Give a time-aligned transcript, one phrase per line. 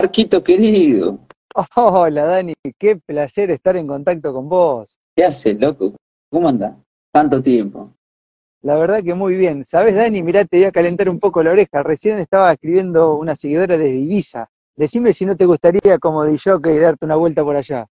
[0.00, 1.18] Marquito querido.
[1.76, 4.98] Hola Dani, qué placer estar en contacto con vos.
[5.14, 5.94] ¿Qué haces, loco?
[6.30, 6.74] ¿Cómo andás?
[7.12, 7.92] Tanto tiempo.
[8.62, 9.62] La verdad que muy bien.
[9.66, 10.22] ¿Sabes, Dani?
[10.22, 11.82] Mirá, te voy a calentar un poco la oreja.
[11.82, 14.48] Recién estaba escribiendo una seguidora de Ibiza.
[14.74, 17.86] Decime si no te gustaría como de y darte una vuelta por allá.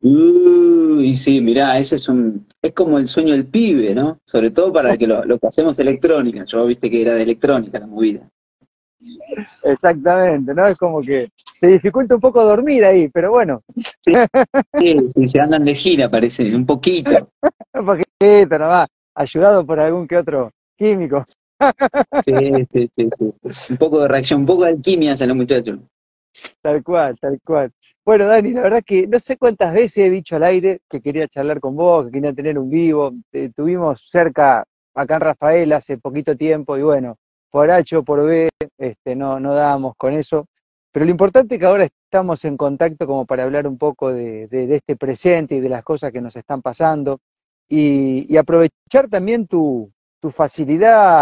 [0.00, 4.18] Uy, sí, mirá, eso es un, es como el sueño del pibe, ¿no?
[4.24, 6.46] Sobre todo para que lo, lo que hacemos electrónica.
[6.46, 8.26] Yo viste que era de electrónica la movida.
[9.64, 10.66] Exactamente, ¿no?
[10.66, 11.30] Es como que
[11.60, 13.62] se dificulta un poco dormir ahí, pero bueno.
[14.78, 17.30] Sí, sí, se andan de gira, parece, un poquito.
[17.74, 21.22] un poquito nomás, ayudado por algún que otro químico.
[22.24, 22.32] Sí,
[22.72, 23.34] sí, sí, sí.
[23.72, 25.80] Un poco de reacción, un poco de alquimia hacen los muchachos.
[26.62, 27.70] Tal cual, tal cual.
[28.06, 31.28] Bueno, Dani, la verdad que no sé cuántas veces he dicho al aire que quería
[31.28, 33.12] charlar con vos, que quería tener un vivo.
[33.54, 34.64] tuvimos cerca
[34.94, 37.18] acá en Rafael hace poquito tiempo y bueno,
[37.50, 38.48] por H o por B,
[38.78, 40.46] este, no, no dábamos con eso.
[40.92, 44.48] Pero lo importante es que ahora estamos en contacto como para hablar un poco de,
[44.50, 47.20] este presente y de las cosas que nos están pasando
[47.68, 51.20] y, aprovechar también tu, tu facilidad,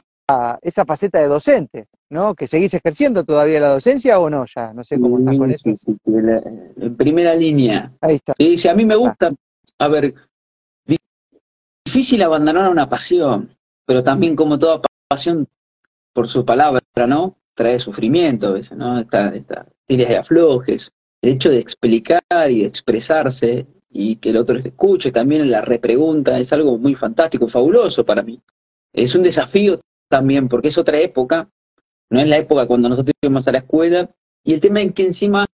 [0.62, 2.34] esa faceta de docente, ¿no?
[2.34, 5.70] Que seguís ejerciendo todavía la docencia o no, ya, no sé cómo estás con eso.
[6.07, 7.92] en primera línea.
[8.01, 8.35] Ahí está.
[8.39, 9.33] Y dice, a mí me gusta,
[9.79, 10.14] a ver,
[11.85, 15.47] difícil abandonar una pasión, pero también como toda pasión
[16.12, 17.37] por su palabra, ¿no?
[17.59, 19.01] Trae sufrimiento a veces, ¿no?
[19.01, 20.92] Esta, esta tiras de aflojes.
[21.20, 25.62] El hecho de explicar y de expresarse y que el otro se escuche también la
[25.62, 28.41] repregunta es algo muy fantástico, fabuloso para mí.
[28.92, 31.51] Es un desafío también porque es otra época,
[32.11, 34.09] no es la época cuando nosotros íbamos a la escuela,
[34.45, 35.45] y el tema es que encima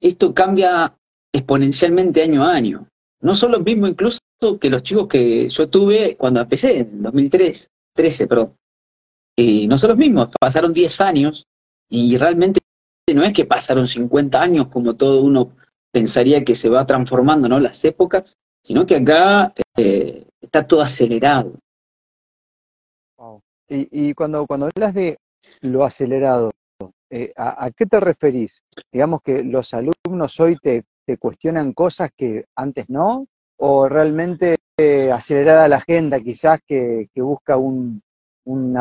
[0.00, 0.96] esto cambia
[1.32, 2.88] exponencialmente año a año.
[3.20, 4.18] No son los mismos incluso
[4.60, 8.56] que los chicos que yo tuve cuando empecé, en 2003, 13, perdón.
[9.36, 11.46] Y no son los mismos, pasaron 10 años
[11.90, 12.60] y realmente
[13.14, 15.52] no es que pasaron 50 años como todo uno
[15.92, 17.60] pensaría que se va transformando, ¿no?
[17.60, 21.54] Las épocas, sino que acá eh, está todo acelerado.
[23.68, 25.18] Y, cuando, cuando hablas de
[25.62, 26.52] lo acelerado,
[27.10, 28.62] eh, ¿a, qué te referís?
[28.92, 33.26] Digamos que los alumnos hoy te, te cuestionan cosas que antes no,
[33.58, 38.02] o realmente eh, acelerada la agenda quizás que, que busca un,
[38.44, 38.76] un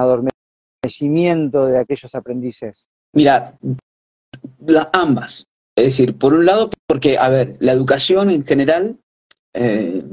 [1.66, 2.88] de aquellos aprendices?
[3.14, 3.58] Mira,
[4.94, 5.46] ambas.
[5.78, 8.98] Es decir, por un lado, porque, a ver, la educación en general
[9.54, 10.04] eh,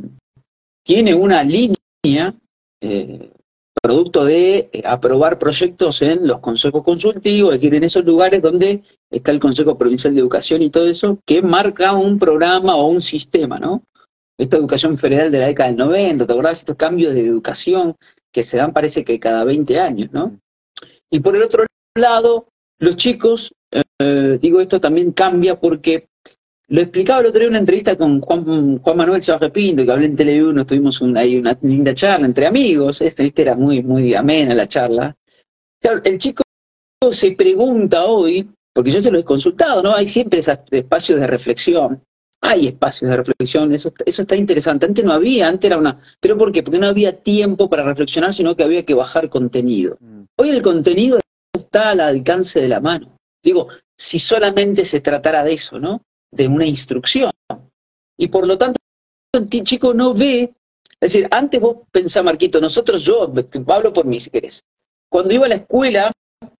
[0.84, 2.34] tiene una línea
[2.80, 3.30] eh,
[3.80, 8.82] producto de eh, aprobar proyectos en los consejos consultivos, es decir, en esos lugares donde
[9.10, 13.02] está el Consejo Provincial de Educación y todo eso, que marca un programa o un
[13.02, 13.82] sistema, ¿no?
[14.38, 16.60] Esta educación federal de la década del 90, ¿te acordás?
[16.60, 17.96] Estos cambios de educación
[18.32, 20.38] que se dan parece que cada 20 años, ¿no?
[21.12, 26.08] Y por el otro lado, los chicos, eh, digo, esto también cambia porque
[26.68, 29.92] lo explicaba el otro día en una entrevista con Juan, Juan Manuel Chávez Pinto, que
[29.92, 34.54] hablé en Tele1, tuvimos ahí una linda charla entre amigos, esta era muy, muy amena
[34.54, 35.14] la charla.
[35.82, 36.42] El chico
[37.10, 39.94] se pregunta hoy, porque yo se lo he consultado, ¿no?
[39.94, 42.02] Hay siempre esos espacios de reflexión
[42.44, 44.84] hay espacios de reflexión, eso, eso está interesante.
[44.84, 46.00] Antes no había, antes era una...
[46.20, 46.64] ¿Pero por qué?
[46.64, 49.96] Porque no había tiempo para reflexionar, sino que había que bajar contenido.
[50.00, 50.21] Mm.
[50.37, 51.19] Hoy el contenido
[51.53, 53.16] está al alcance de la mano.
[53.43, 56.03] Digo, si solamente se tratara de eso, ¿no?
[56.31, 57.31] De una instrucción.
[58.16, 58.78] Y por lo tanto,
[59.32, 60.54] el chico no ve...
[61.00, 63.32] Es decir, antes vos pensás, Marquito, nosotros, yo,
[63.69, 64.65] hablo por mí si querés.
[65.10, 66.12] Cuando iba a la escuela,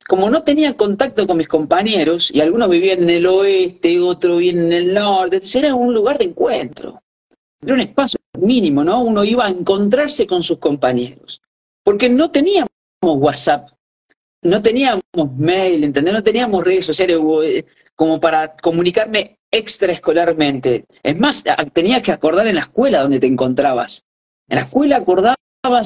[0.09, 4.67] como no tenía contacto con mis compañeros, y algunos vivían en el oeste, otros vivían
[4.67, 7.01] en el norte, era un lugar de encuentro.
[7.63, 9.03] Era un espacio mínimo, ¿no?
[9.03, 11.41] Uno iba a encontrarse con sus compañeros.
[11.85, 12.72] Porque no teníamos
[13.03, 13.69] WhatsApp,
[14.43, 15.03] no teníamos
[15.37, 16.15] mail, ¿entendés?
[16.15, 17.65] No teníamos redes sociales eh,
[17.95, 20.87] como para comunicarme extraescolarmente.
[21.03, 24.05] Es más, tenías que acordar en la escuela donde te encontrabas.
[24.49, 25.37] En la escuela acordabas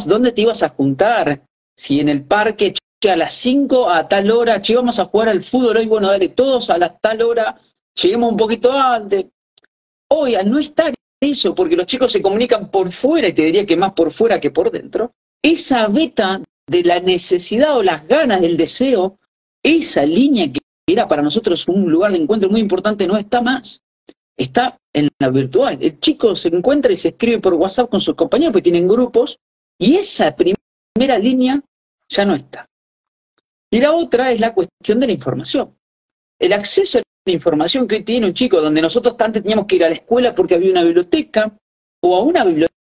[0.06, 1.42] dónde te ibas a juntar,
[1.76, 2.74] si en el parque
[3.08, 6.30] a las 5 a tal hora, che, vamos a jugar al fútbol hoy, bueno, dale,
[6.30, 7.56] todos a la tal hora,
[7.94, 9.26] lleguemos un poquito antes.
[10.08, 13.66] Hoy, al no estar eso, porque los chicos se comunican por fuera, y te diría
[13.66, 15.12] que más por fuera que por dentro,
[15.42, 19.18] esa beta de la necesidad o las ganas del deseo,
[19.62, 23.82] esa línea que era para nosotros un lugar de encuentro muy importante, no está más.
[24.36, 25.78] Está en la virtual.
[25.80, 29.38] El chico se encuentra y se escribe por WhatsApp con sus compañeros, porque tienen grupos,
[29.78, 31.60] y esa primera línea
[32.08, 32.68] ya no está.
[33.70, 35.76] Y la otra es la cuestión de la información.
[36.38, 39.76] El acceso a la información que hoy tiene un chico, donde nosotros antes teníamos que
[39.76, 41.56] ir a la escuela porque había una biblioteca,
[42.02, 42.75] o a una biblioteca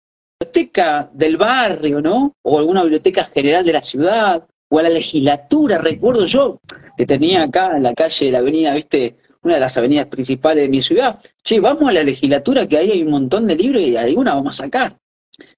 [1.13, 2.33] del barrio, ¿no?
[2.41, 6.59] O alguna biblioteca general de la ciudad, o a la legislatura, recuerdo yo,
[6.97, 10.69] que tenía acá en la calle, la avenida, viste, una de las avenidas principales de
[10.69, 11.19] mi ciudad.
[11.43, 14.59] Che, vamos a la legislatura que ahí hay un montón de libros y alguna vamos
[14.59, 14.97] a sacar.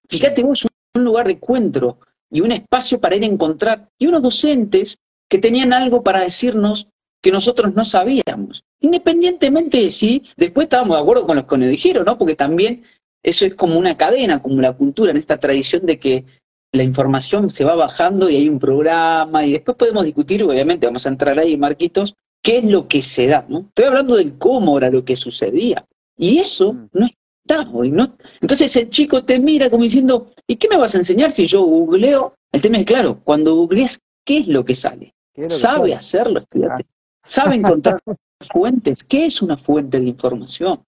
[0.10, 4.22] Fíjate vos un lugar de encuentro y un espacio para ir a encontrar, y unos
[4.22, 4.98] docentes
[5.30, 6.90] que tenían algo para decirnos
[7.22, 8.64] que nosotros no sabíamos.
[8.80, 12.18] Independientemente de si después estábamos de acuerdo con los que nos dijeron, ¿no?
[12.18, 12.84] Porque también
[13.24, 16.25] eso es como una cadena, como la cultura, en esta tradición de que
[16.72, 21.06] la información se va bajando y hay un programa y después podemos discutir, obviamente vamos
[21.06, 23.60] a entrar ahí, Marquitos, qué es lo que se da, ¿no?
[23.60, 25.86] Estoy hablando del cómo era lo que sucedía.
[26.18, 26.90] Y eso mm.
[26.94, 28.16] no está hoy, ¿no?
[28.42, 31.64] Entonces el chico te mira como diciendo, ¿y qué me vas a enseñar si yo
[31.64, 32.36] googleo?
[32.52, 35.14] El tema es claro, cuando googleas, ¿qué es lo que sale?
[35.48, 36.86] ¿Sabe hacerlo, estudiante?
[36.88, 36.94] Ah.
[37.25, 38.00] ¿Sabe encontrar
[38.52, 39.04] fuentes?
[39.04, 40.81] ¿Qué es una fuente de información?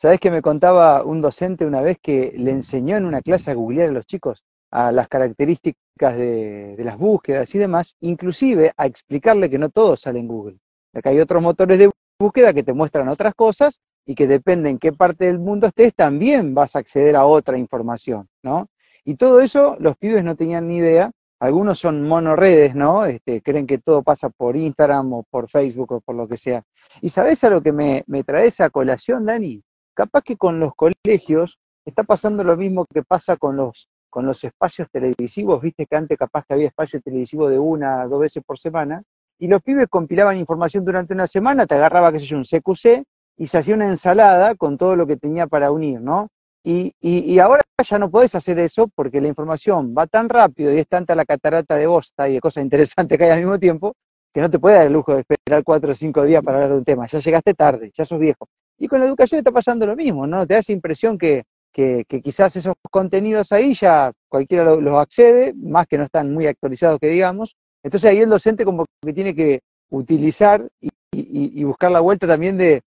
[0.00, 3.54] ¿Sabés que me contaba un docente una vez que le enseñó en una clase a
[3.54, 9.50] googlear a los chicos a las características de, las búsquedas y demás, inclusive a explicarle
[9.50, 10.56] que no todo sale en Google,
[10.94, 14.78] que hay otros motores de búsqueda que te muestran otras cosas y que depende en
[14.78, 18.68] qué parte del mundo estés, también vas a acceder a otra información, ¿no?
[19.04, 21.10] Y todo eso los pibes no tenían ni idea,
[21.40, 23.04] algunos son monoredes, ¿no?
[23.04, 26.62] Este, creen que todo pasa por Instagram o por Facebook o por lo que sea.
[27.02, 29.62] ¿Y sabes a lo que me, me trae esa colación, Dani?
[30.00, 34.42] Capaz que con los colegios está pasando lo mismo que pasa con los, con los
[34.44, 38.58] espacios televisivos, viste que antes capaz que había espacio televisivo de una, dos veces por
[38.58, 39.02] semana,
[39.38, 43.04] y los pibes compilaban información durante una semana, te agarraba, qué sé yo, un CQC,
[43.36, 46.28] y se hacía una ensalada con todo lo que tenía para unir, ¿no?
[46.64, 50.78] Y, y, ahora ya no podés hacer eso porque la información va tan rápido y
[50.78, 53.92] es tanta la catarata de bosta y de cosas interesantes que hay al mismo tiempo,
[54.32, 56.70] que no te puede dar el lujo de esperar cuatro o cinco días para hablar
[56.70, 57.06] de un tema.
[57.06, 58.48] Ya llegaste tarde, ya sos viejo.
[58.80, 60.46] Y con la educación está pasando lo mismo, ¿no?
[60.46, 65.86] Te da esa impresión que, que, quizás esos contenidos ahí ya cualquiera los accede, más
[65.86, 67.56] que no están muy actualizados que digamos.
[67.82, 69.60] Entonces ahí el docente como que tiene que
[69.90, 72.82] utilizar y, buscar la vuelta también de,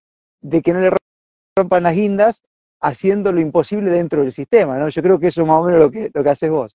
[0.62, 0.90] que no le
[1.56, 2.42] rompan las guindas
[2.80, 4.88] haciendo lo imposible dentro del sistema, ¿no?
[4.88, 6.74] Yo creo que eso es más o menos lo que, lo que haces vos.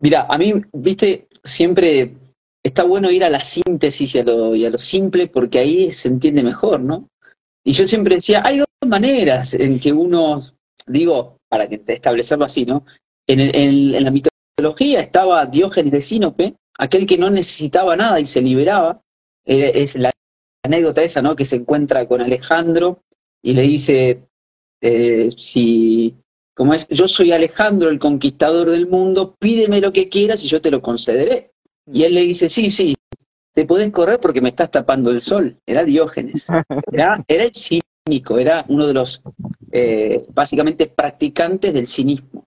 [0.00, 2.14] Mira, a mí, viste, siempre
[2.62, 5.92] está bueno ir a la síntesis y a lo, y a lo simple porque ahí
[5.92, 7.08] se entiende mejor, ¿no?
[7.64, 10.40] Y yo siempre decía, hay dos maneras en que uno,
[10.86, 12.84] digo, para que establecerlo así, ¿no?
[13.26, 19.00] En, la mitología estaba Diógenes de Sinope, aquel que no necesitaba nada y se liberaba.
[19.46, 20.10] Eh, es la
[20.62, 21.34] anécdota esa, ¿no?
[21.36, 23.00] Que se encuentra con Alejandro
[23.42, 24.26] y le dice,
[24.82, 26.14] eh, si,
[26.54, 30.60] como es, yo soy Alejandro, el conquistador del mundo, pídeme lo que quieras y yo
[30.60, 31.52] te lo concederé.
[31.90, 32.94] Y él le dice, sí, sí,
[33.54, 35.56] te podés correr porque me estás tapando el sol.
[35.64, 36.46] Era Diógenes.
[36.92, 39.22] Era, era el cínico, era uno de los
[39.72, 42.44] eh, básicamente practicantes del cinismo.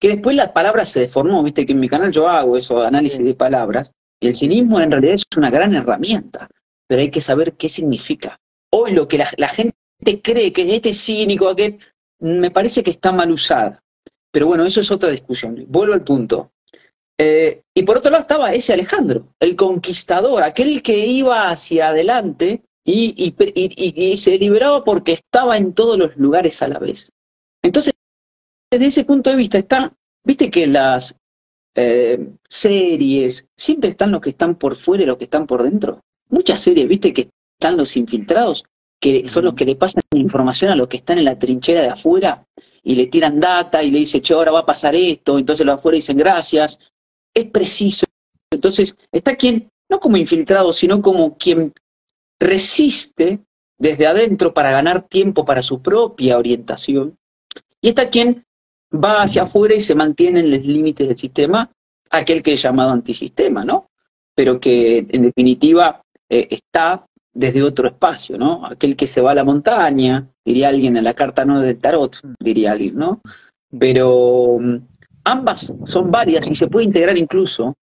[0.00, 3.24] Que después la palabra se deformó, viste que en mi canal yo hago eso, análisis
[3.24, 3.92] de palabras.
[4.20, 6.48] Y el cinismo en realidad es una gran herramienta,
[6.86, 8.38] pero hay que saber qué significa.
[8.70, 9.74] Hoy lo que la, la gente
[10.22, 11.78] cree que este cínico, aquel,
[12.18, 13.82] me parece que está mal usada.
[14.30, 15.64] Pero bueno, eso es otra discusión.
[15.68, 16.52] Vuelvo al punto.
[17.18, 22.62] Eh, y por otro lado estaba ese Alejandro, el conquistador, aquel que iba hacia adelante
[22.84, 23.34] y,
[24.16, 27.10] se liberaba porque estaba en todos los lugares a la vez.
[27.62, 27.94] Entonces,
[28.70, 29.92] desde ese punto de vista está,
[30.24, 31.16] viste que las
[31.74, 36.00] eh, series siempre están los que están por fuera y los que están por dentro.
[36.28, 38.64] Muchas series, viste que están los infiltrados,
[39.00, 41.88] que son los que le pasan información a los que están en la trinchera de
[41.88, 42.46] afuera
[42.82, 45.76] y le tiran data y le dicen, che, ahora va a pasar esto, entonces los
[45.76, 46.78] afuera dicen gracias,
[47.36, 48.06] es preciso.
[48.50, 51.72] Entonces, está quien, no como infiltrado, sino como quien
[52.40, 53.40] resiste
[53.78, 57.16] desde adentro para ganar tiempo para su propia orientación.
[57.80, 58.44] Y está quien
[58.92, 61.70] va hacia afuera y se mantiene en los límites del sistema,
[62.10, 63.90] aquel que es llamado antisistema, ¿no?
[64.34, 68.64] Pero que en definitiva eh, está desde otro espacio, ¿no?
[68.64, 72.16] Aquel que se va a la montaña, diría alguien en la carta no del tarot,
[72.40, 73.20] diría alguien, ¿no?
[73.78, 74.76] Pero mm,
[75.26, 77.76] ambas son varias y se puede integrar incluso.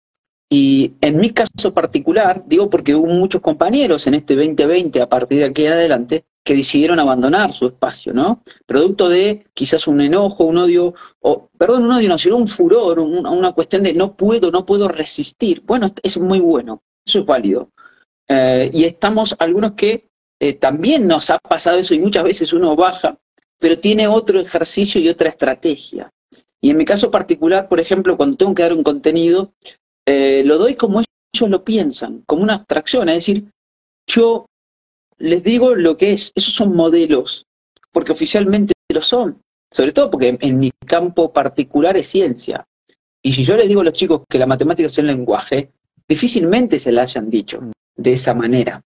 [0.49, 5.39] Y en mi caso particular, digo porque hubo muchos compañeros en este 2020, a partir
[5.39, 8.43] de aquí adelante, que decidieron abandonar su espacio, ¿no?
[8.67, 12.99] Producto de quizás un enojo, un odio, o, perdón, un odio no, sino un furor,
[12.99, 15.63] una cuestión de no puedo, no puedo resistir.
[15.65, 17.71] Bueno, es muy bueno, eso es válido.
[18.29, 22.77] Eh, y estamos algunos que eh, también nos ha pasado eso y muchas veces uno
[22.77, 23.19] baja,
[23.59, 26.13] pero tiene otro ejercicio y otra estrategia.
[26.63, 29.53] Y en mi caso particular, por ejemplo, cuando tengo que dar un contenido,
[30.07, 33.51] eh, lo doy como ellos lo piensan, como una abstracción, es decir,
[34.07, 34.47] yo
[35.19, 37.47] les digo lo que es, esos son modelos,
[37.91, 39.41] porque oficialmente lo son,
[39.73, 42.65] sobre todo porque en, mi campo particular es ciencia.
[43.23, 45.71] Y si yo les digo a los chicos que la matemática es un lenguaje,
[46.09, 47.61] difícilmente se la hayan dicho
[47.97, 48.83] de esa manera.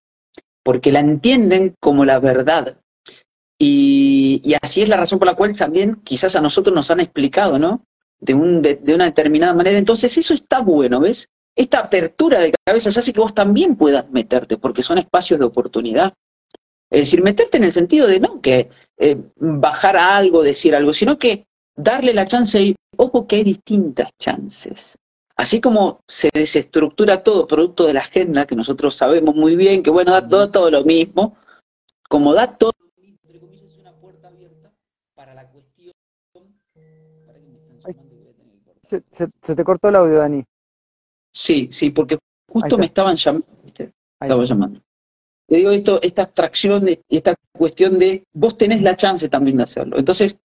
[0.63, 2.77] porque la entienden como la verdad.
[3.59, 6.99] Y, y, así es la razón por la cual también quizás a nosotros nos han
[6.99, 7.83] explicado, ¿no?
[8.19, 9.77] De, un, de, de una determinada manera.
[9.77, 11.29] Entonces eso está bueno, ¿ves?
[11.55, 16.13] Esta apertura de cabezas hace que vos también puedas meterte, porque son espacios de oportunidad.
[16.89, 20.93] Es decir, meterte en el sentido de no que eh, bajar a algo, decir algo,
[20.93, 24.97] sino que darle la chance y, ojo que hay distintas chances.
[25.35, 29.91] Así como se desestructura todo producto de la agenda, que nosotros sabemos muy bien que,
[29.91, 31.37] bueno, da todo, todo lo mismo,
[32.09, 32.71] como da todo
[38.87, 40.45] Se, se, se te cortó el audio, Dani.
[41.33, 42.17] Sí, sí, porque
[42.49, 44.79] justo me estaban llamando, estaba llamando.
[45.45, 49.63] Te digo esto, esta abstracción, de, esta cuestión de vos tenés la chance también de
[49.63, 49.97] hacerlo.
[49.97, 50.37] Entonces,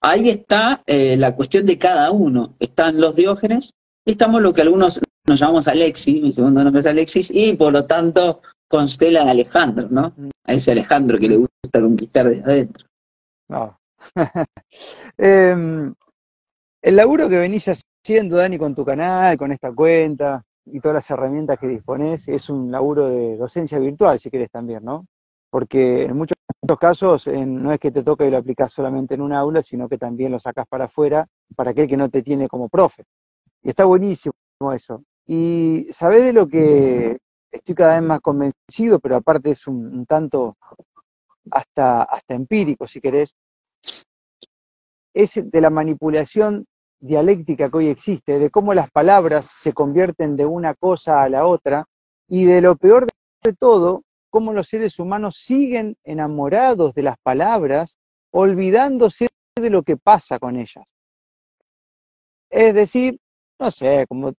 [0.00, 2.56] ahí está eh, la cuestión de cada uno.
[2.58, 6.86] Están los diógenes, y estamos lo que algunos nos llamamos Alexis, mi segundo nombre es
[6.86, 10.12] Alexis, y por lo tanto constela a Alejandro, ¿no?
[10.44, 12.86] A ese Alejandro que le gusta conquistar desde adentro.
[13.48, 13.78] No.
[15.16, 15.94] Em,
[16.82, 21.10] el laburo que venís haciendo, Dani, con tu canal, con esta cuenta y todas las
[21.10, 25.06] herramientas que disponés, es un laburo de docencia virtual, si querés también, ¿no?
[25.50, 26.36] Porque en muchos
[26.78, 29.96] casos no es que te toque y lo aplicás solamente en un aula, sino que
[29.96, 33.04] también lo sacás para afuera, para aquel que no te tiene como profe.
[33.62, 34.34] Y está buenísimo
[34.74, 35.02] eso.
[35.26, 37.18] Y sabés de lo que
[37.50, 40.58] estoy cada vez más convencido, pero aparte es un, un tanto
[41.50, 43.34] hasta, hasta empírico, si querés,
[45.14, 46.66] es de la manipulación
[47.00, 51.46] dialéctica que hoy existe, de cómo las palabras se convierten de una cosa a la
[51.46, 51.86] otra,
[52.28, 53.06] y de lo peor
[53.42, 57.96] de todo, cómo los seres humanos siguen enamorados de las palabras,
[58.30, 60.84] olvidándose de lo que pasa con ellas.
[62.50, 63.18] Es decir,
[63.58, 64.32] no sé, como,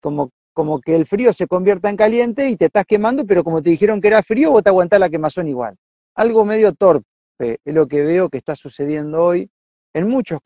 [0.00, 3.62] como, como que el frío se convierta en caliente y te estás quemando, pero como
[3.62, 5.76] te dijeron que era frío, vos te aguantás la quemazón igual.
[6.14, 7.04] Algo medio torpe
[7.38, 9.50] es lo que veo que está sucediendo hoy
[9.94, 10.40] en muchos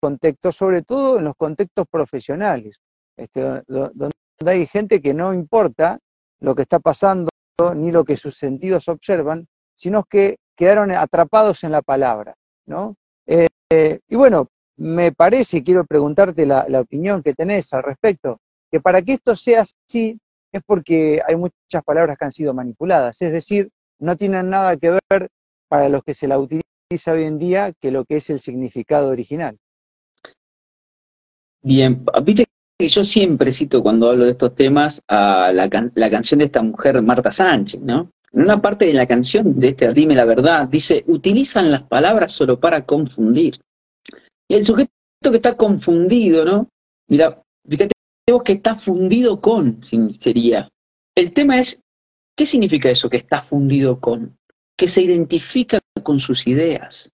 [0.00, 2.80] contextos, sobre todo en los contextos profesionales,
[3.16, 3.62] este, do-
[3.94, 5.98] do- donde hay gente que no importa
[6.40, 7.28] lo que está pasando
[7.74, 12.34] ni lo que sus sentidos observan, sino que quedaron atrapados en la palabra,
[12.66, 12.96] ¿no?
[13.26, 13.48] Eh,
[14.08, 18.38] y bueno, me parece, quiero preguntarte la opinión que tenés al respecto,
[18.70, 20.18] que para que esto sea así
[20.52, 24.90] es porque hay muchas palabras que han sido manipuladas, es decir, no tienen nada que
[25.10, 25.28] ver
[25.68, 29.08] para los que se la utiliza hoy en día que lo que es el significado
[29.10, 29.56] original.
[31.66, 32.44] Bien, viste
[32.78, 36.44] que yo siempre cito cuando hablo de estos temas a la, can- la canción de
[36.44, 38.12] esta mujer, Marta Sánchez, ¿no?
[38.32, 42.32] En una parte de la canción de este Dime la verdad, dice, utilizan las palabras
[42.32, 43.58] solo para confundir.
[44.48, 44.92] Y el sujeto
[45.22, 46.68] que está confundido, ¿no?
[47.08, 47.94] Mira, fíjate
[48.30, 50.68] vos que está fundido con, sería.
[51.16, 51.80] El tema es,
[52.36, 54.36] ¿qué significa eso que está fundido con?
[54.78, 57.10] Que se identifica con sus ideas.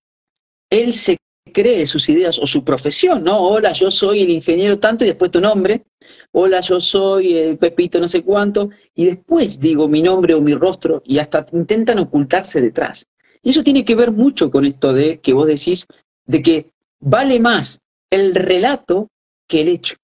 [0.70, 1.16] Él se
[1.52, 3.40] cree sus ideas o su profesión, ¿no?
[3.40, 5.84] Hola, yo soy el ingeniero tanto y después tu nombre.
[6.32, 8.70] Hola, yo soy el Pepito no sé cuánto.
[8.94, 13.06] Y después digo mi nombre o mi rostro y hasta intentan ocultarse detrás.
[13.42, 15.86] Y eso tiene que ver mucho con esto de que vos decís
[16.26, 16.70] de que
[17.00, 17.80] vale más
[18.10, 19.08] el relato
[19.48, 19.96] que el hecho.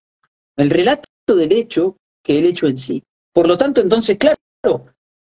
[0.56, 3.02] El relato del hecho que el hecho en sí.
[3.32, 4.38] Por lo tanto, entonces, claro,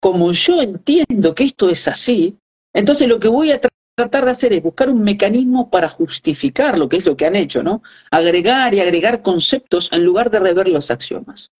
[0.01, 2.37] como yo entiendo que esto es así,
[2.73, 3.61] entonces lo que voy a
[3.97, 7.35] tratar de hacer es buscar un mecanismo para justificar lo que es lo que han
[7.35, 7.83] hecho, ¿no?
[8.11, 11.51] Agregar y agregar conceptos en lugar de rever los axiomas.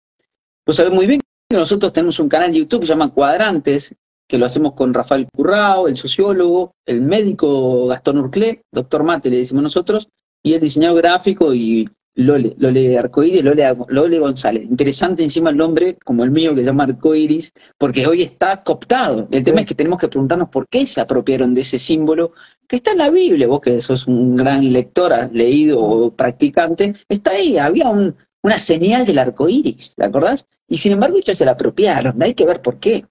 [0.67, 3.95] Vos sabés muy bien que nosotros tenemos un canal de YouTube que se llama Cuadrantes,
[4.29, 9.39] que lo hacemos con Rafael Currao, el sociólogo, el médico Gastón Urclé, doctor Mate le
[9.39, 10.09] decimos nosotros,
[10.43, 14.65] y el diseñador gráfico y Lole, Lole Arcoíris, Lole, Lole González.
[14.65, 19.29] Interesante encima el nombre, como el mío, que se llama Arcoíris, porque hoy está cooptado.
[19.31, 22.33] El tema es que tenemos que preguntarnos por qué se apropiaron de ese símbolo
[22.67, 23.47] que está en la Biblia.
[23.47, 28.59] Vos que sos un gran lector, has leído o practicante, está ahí, había un- una
[28.59, 30.47] señal del arco iris, ¿te acordás?
[30.69, 33.05] Y sin embargo ellos se la apropiaron, hay que ver por qué.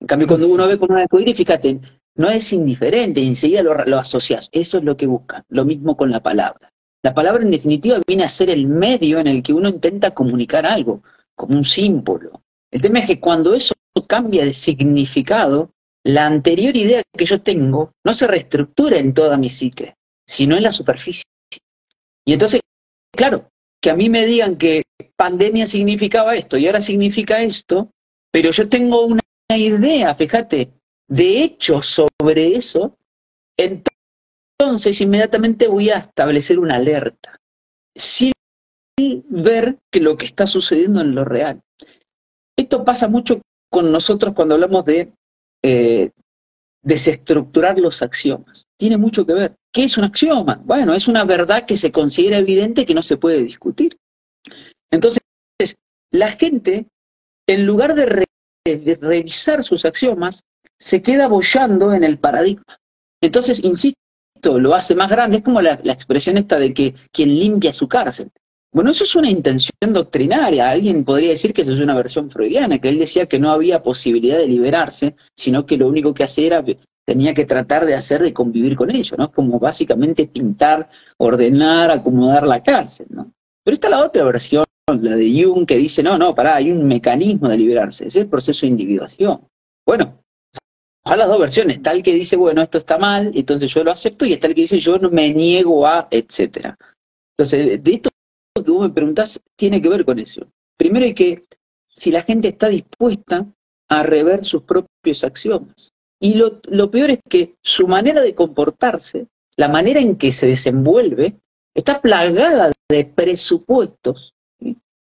[0.00, 1.80] En cambio, cuando uno ve con un arco iris, fíjate,
[2.16, 4.48] no es indiferente, enseguida lo, lo asocias.
[4.52, 5.42] Eso es lo que buscan.
[5.48, 6.70] Lo mismo con la palabra.
[7.04, 10.64] La palabra, en definitiva, viene a ser el medio en el que uno intenta comunicar
[10.64, 11.02] algo,
[11.34, 12.40] como un símbolo.
[12.70, 13.74] El tema es que cuando eso
[14.08, 15.70] cambia de significado,
[16.02, 19.96] la anterior idea que yo tengo no se reestructura en toda mi psique,
[20.26, 21.24] sino en la superficie.
[22.24, 22.62] Y entonces,
[23.12, 23.50] claro,
[23.82, 24.84] que a mí me digan que
[25.14, 27.90] pandemia significaba esto y ahora significa esto,
[28.30, 29.20] pero yo tengo una
[29.54, 30.72] idea, fíjate,
[31.06, 32.96] de hecho sobre eso,
[33.58, 33.93] entonces
[35.00, 37.40] inmediatamente voy a establecer una alerta,
[37.94, 38.32] sin
[39.28, 41.60] ver que lo que está sucediendo en lo real.
[42.56, 45.12] Esto pasa mucho con nosotros cuando hablamos de
[45.62, 46.10] eh,
[46.82, 48.66] desestructurar los axiomas.
[48.78, 49.54] Tiene mucho que ver.
[49.72, 50.60] ¿Qué es un axioma?
[50.64, 53.96] Bueno, es una verdad que se considera evidente que no se puede discutir.
[54.92, 55.20] Entonces,
[56.12, 56.86] la gente,
[57.48, 58.26] en lugar de,
[59.00, 60.44] revisar sus axiomas,
[60.78, 62.78] se queda bollando en el paradigma.
[63.20, 63.98] Entonces, insisto,
[64.44, 65.38] lo hace más grande.
[65.38, 68.30] Es como la, expresión esta de que quien limpia su cárcel.
[68.72, 70.68] Bueno, eso es una intención doctrinaria.
[70.68, 73.82] Alguien podría decir que eso es una versión freudiana, que él decía que no había
[73.82, 76.64] posibilidad de liberarse, sino que lo único que hacía era,
[77.06, 79.30] tenía que tratar de hacer de convivir con ellos, ¿no?
[79.30, 83.32] Como básicamente pintar, ordenar, acomodar la cárcel, ¿no?
[83.62, 84.64] Pero está la otra versión,
[85.00, 88.26] la de Jung, que dice, no, no, pará, hay un mecanismo de liberarse, es el
[88.26, 89.40] proceso de individuación.
[89.86, 90.23] Bueno,
[91.04, 94.24] a las dos versiones, tal que dice, bueno, esto está mal, entonces yo lo acepto,
[94.24, 96.76] y está el que dice, yo no me niego a, etcétera.
[97.36, 98.10] Entonces, de esto
[98.54, 100.46] que vos me preguntás tiene que ver con eso.
[100.78, 101.42] Primero hay que,
[101.88, 103.46] si la gente está dispuesta
[103.88, 105.92] a rever sus propios axiomas.
[106.20, 111.36] Y lo, peor es que su manera de comportarse, la manera en que se desenvuelve,
[111.74, 114.32] está plagada de presupuestos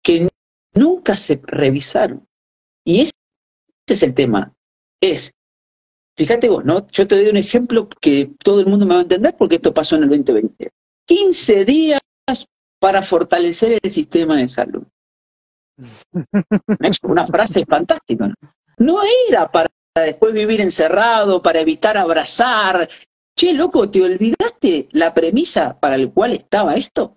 [0.03, 0.29] que
[0.75, 2.27] nunca se revisaron.
[2.85, 3.13] Y ese,
[3.89, 4.55] es el tema.
[5.01, 5.33] Es,
[6.21, 6.87] fíjate vos, ¿no?
[6.89, 9.73] Yo te doy un ejemplo que todo el mundo me va a entender porque esto
[9.73, 10.71] pasó en el 2020.
[11.07, 12.01] 15 días
[12.79, 14.83] para fortalecer el sistema de salud.
[17.05, 18.29] Una frase fantástica.
[18.29, 18.35] ¿no?
[18.81, 22.87] no era para después vivir encerrado, para evitar abrazar.
[23.35, 27.15] Che, loco, ¿te olvidaste la premisa para la cual estaba esto?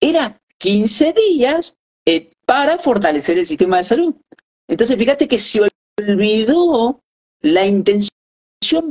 [0.00, 4.14] Era 15 días eh, para fortalecer el sistema de salud.
[4.68, 5.60] Entonces, fíjate que se
[5.98, 7.00] olvidó
[7.40, 8.14] la intención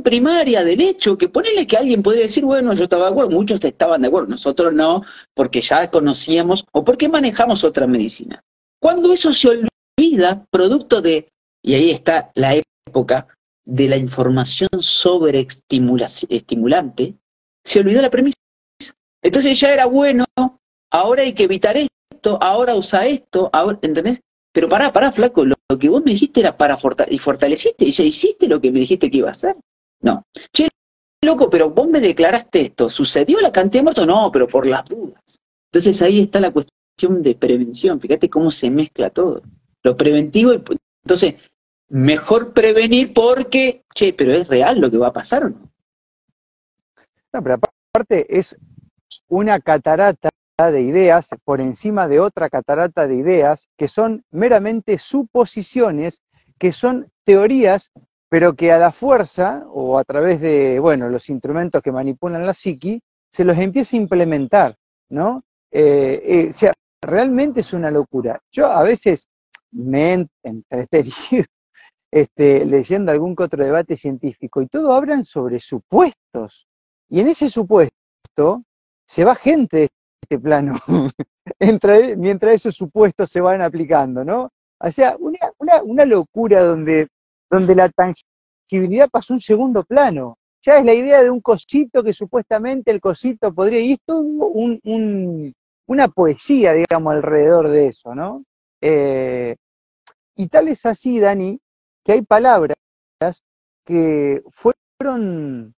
[0.02, 3.62] primaria del hecho, que ponele que alguien podría decir, bueno, yo estaba de acuerdo, muchos
[3.62, 5.02] estaban de acuerdo, nosotros no,
[5.34, 8.42] porque ya conocíamos o porque manejamos otra medicina.
[8.80, 11.28] Cuando eso se olvida, producto de,
[11.62, 12.54] y ahí está la
[12.86, 13.28] época
[13.64, 15.46] de la información sobre
[16.28, 17.14] estimulante,
[17.64, 18.36] se olvidó la premisa.
[19.22, 20.26] Entonces ya era bueno,
[20.90, 24.20] ahora hay que evitar esto, ahora usa esto, ahora, ¿entendés?
[24.54, 27.90] Pero pará, pará, flaco, lo, que vos me dijiste era para fortalecer, y fortaleciste, y
[27.90, 29.56] se hiciste lo que me dijiste que iba a hacer.
[30.00, 30.22] No.
[30.52, 30.68] Che,
[31.24, 34.06] loco, pero vos me declaraste esto, ¿sucedió la cantidad de muertos?
[34.06, 35.40] No, pero por las dudas.
[35.72, 39.42] Entonces ahí está la cuestión de prevención, fíjate cómo se mezcla todo.
[39.82, 41.34] Lo preventivo, entonces,
[41.88, 45.68] mejor prevenir porque, che, pero es real lo que va a pasar o no.
[47.32, 47.58] No, pero
[47.90, 48.56] aparte es
[49.26, 56.22] una catarata de ideas por encima de otra catarata de ideas que son meramente suposiciones,
[56.58, 57.90] que son teorías,
[58.28, 62.54] pero que a la fuerza o a través de, bueno, los instrumentos que manipulan la
[62.54, 64.76] psiqui, se los empieza a implementar,
[65.08, 65.42] ¿no?
[65.72, 68.40] Eh, eh, o sea, realmente es una locura.
[68.52, 69.28] Yo a veces
[69.72, 71.46] me he entretenido
[72.12, 76.68] este, leyendo algún otro debate científico y todo hablan sobre supuestos.
[77.08, 78.62] Y en ese supuesto
[79.04, 79.88] se va gente
[80.24, 80.76] este plano,
[82.18, 84.50] mientras esos supuestos se van aplicando, ¿no?
[84.78, 87.08] O sea, una, una, una locura donde,
[87.50, 90.36] donde la tangibilidad pasó un segundo plano.
[90.62, 95.54] Ya es la idea de un cosito que supuestamente el cosito podría, y esto un,
[95.86, 98.44] una poesía, digamos, alrededor de eso, ¿no?
[98.80, 99.56] Eh,
[100.36, 101.60] y tal es así, Dani,
[102.04, 102.76] que hay palabras
[103.84, 105.74] que fueron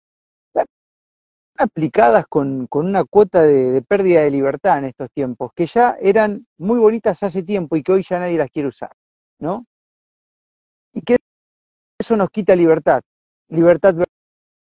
[1.58, 6.78] aplicadas con, una cuota de, pérdida de libertad en estos tiempos, que ya eran muy
[6.78, 8.92] bonitas hace tiempo y que hoy ya nadie las quiere usar,
[9.40, 9.66] ¿no?
[10.94, 11.18] Y que
[12.00, 13.02] eso nos quita libertad,
[13.50, 13.96] libertad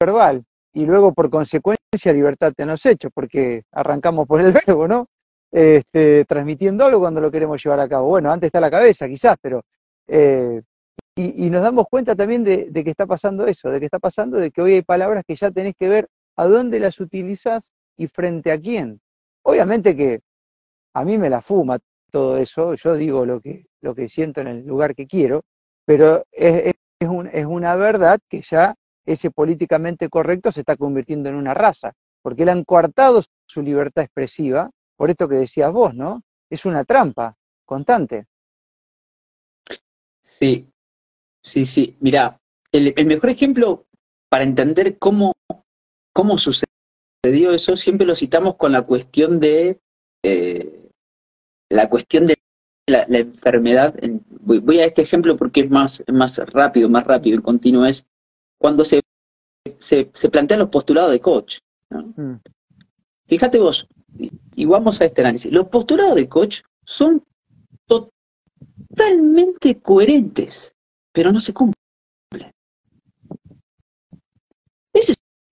[0.01, 5.07] verbal, y luego por consecuencia libertad en los hechos, porque arrancamos por el verbo, ¿no?
[5.51, 8.09] Este, transmitiendo algo cuando lo queremos llevar a cabo.
[8.09, 9.63] Bueno, antes está la cabeza quizás, pero...
[10.09, 10.63] Eh,
[11.15, 14.39] y, nos damos cuenta también de, de que está pasando eso, de que está pasando
[14.39, 18.07] de que hoy hay palabras que ya tenés que ver a dónde las utilizas y
[18.09, 19.01] frente a quién.
[19.43, 20.21] Obviamente que
[20.95, 21.79] a mí me la fuma
[22.11, 25.43] todo eso, yo digo lo que, lo que siento en el lugar que quiero,
[25.85, 31.35] pero es, es, es una verdad que ya ese políticamente correcto se está convirtiendo en
[31.35, 31.93] una raza,
[32.23, 36.23] porque él han coartado su libertad expresiva, por esto que decías vos, ¿no?
[36.49, 38.27] Es una trampa constante.
[40.21, 40.69] Sí,
[41.43, 41.97] sí, sí.
[42.01, 42.39] Mira,
[42.71, 43.87] el mejor ejemplo
[44.29, 45.35] para entender cómo
[46.13, 49.81] cómo sucedió eso, siempre lo citamos con la cuestión de
[50.23, 50.89] eh,
[51.71, 52.37] la cuestión de
[52.87, 53.95] la, enfermedad.
[54.41, 58.07] voy, a este ejemplo porque es más, más rápido, más rápido y continuo, es
[58.59, 59.01] cuando se,
[59.79, 61.59] se, plantean los postulados de coach.
[61.91, 62.35] Mm.
[63.27, 63.89] Fíjate vos,
[64.55, 67.25] y vamos a este análisis, los postulados de coach son
[67.87, 70.75] totalmente coherentes,
[71.13, 71.82] pero no se cumplen.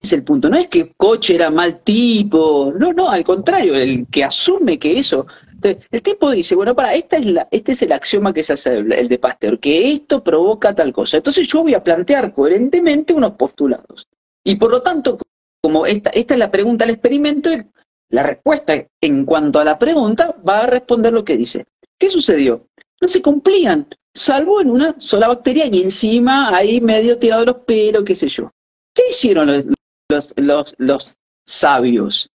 [0.03, 4.07] Es el punto, no es que Coche era mal tipo, no, no, al contrario, el
[4.11, 5.27] que asume que eso,
[5.63, 8.79] el tipo dice, bueno, para, esta es la, este es el axioma que se hace
[8.79, 11.19] el de Pasteur, que esto provoca tal cosa.
[11.19, 14.07] Entonces yo voy a plantear coherentemente unos postulados.
[14.43, 15.19] Y por lo tanto,
[15.63, 17.51] como esta, esta es la pregunta al experimento,
[18.09, 21.67] la respuesta en cuanto a la pregunta va a responder lo que dice.
[21.99, 22.67] ¿Qué sucedió?
[23.01, 28.05] No se cumplían, salvo en una sola bacteria y encima ahí medio tirado los pelos,
[28.05, 28.51] qué sé yo.
[28.95, 29.67] ¿Qué hicieron los,
[30.11, 32.31] los, los, sabios?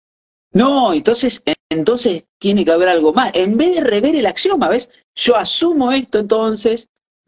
[0.51, 3.35] No, entonces, entonces tiene que haber algo más.
[3.35, 4.89] En vez de rever el axioma, ¿ves?
[5.15, 6.87] Yo asumo esto, entonces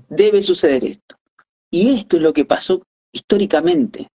[0.10, 1.16] debe suceder esto.
[1.70, 2.82] Y esto es lo que pasó
[3.12, 4.08] históricamente.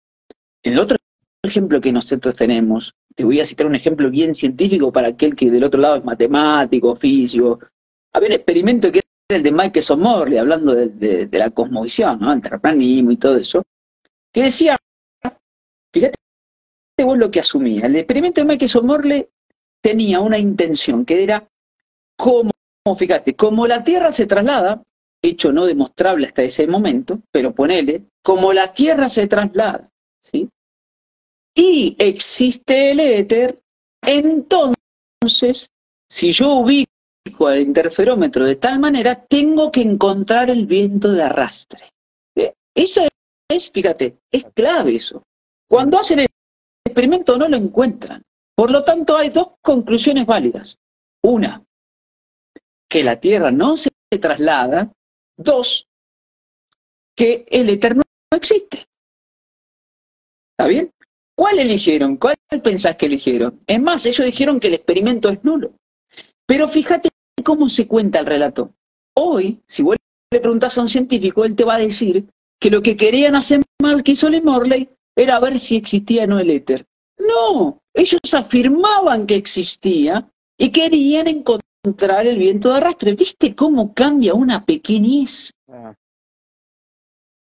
[0.63, 0.97] En el otro
[1.43, 5.51] ejemplo que nosotros tenemos, te voy a citar un ejemplo bien científico para aquel que
[5.51, 7.59] del otro lado es matemático, físico.
[8.13, 12.33] Había un experimento que era el de Mike Morley, hablando de, de, la cosmovisión, ¿no?
[12.33, 13.63] el terraplanismo y todo eso,
[14.33, 14.79] que decía
[16.99, 17.87] vos lo que asumía.
[17.87, 19.29] El experimento de Michael Morley
[19.83, 21.49] tenía una intención que era
[22.17, 22.53] como,
[22.97, 24.83] fíjate, como la Tierra se traslada,
[25.23, 30.49] hecho no demostrable hasta ese momento, pero ponele, como la Tierra se traslada, ¿sí?
[31.55, 33.61] Y existe el éter,
[34.03, 35.69] entonces,
[36.09, 41.91] si yo ubico el interferómetro de tal manera, tengo que encontrar el viento de arrastre.
[42.75, 43.07] Esa
[43.49, 45.23] es, fíjate, es clave eso.
[45.69, 46.29] Cuando hacen el
[46.93, 48.23] experimento no lo encuentran.
[48.55, 50.79] Por lo tanto, hay dos conclusiones válidas.
[51.23, 51.65] Una,
[52.89, 54.93] que la Tierra no se traslada.
[55.37, 55.89] Dos,
[57.17, 58.87] que el Eterno no existe.
[60.53, 60.91] ¿Está bien?
[61.35, 62.17] ¿Cuál eligieron?
[62.17, 63.59] ¿Cuál pensás que eligieron?
[63.67, 65.73] Es más, ellos dijeron que el experimento es nulo.
[66.47, 67.09] Pero fíjate
[67.43, 68.75] cómo se cuenta el relato.
[69.17, 69.97] Hoy, si vos
[70.31, 72.27] le preguntás a un científico, él te va a decir
[72.61, 76.27] que lo que querían hacer mal que hizo Le Morley era ver si existía o
[76.27, 76.87] no el éter.
[77.19, 83.15] No, ellos afirmaban que existía y querían encontrar el viento de arrastre.
[83.15, 85.51] ¿Viste cómo cambia una pequeñez?
[85.69, 85.95] Ah.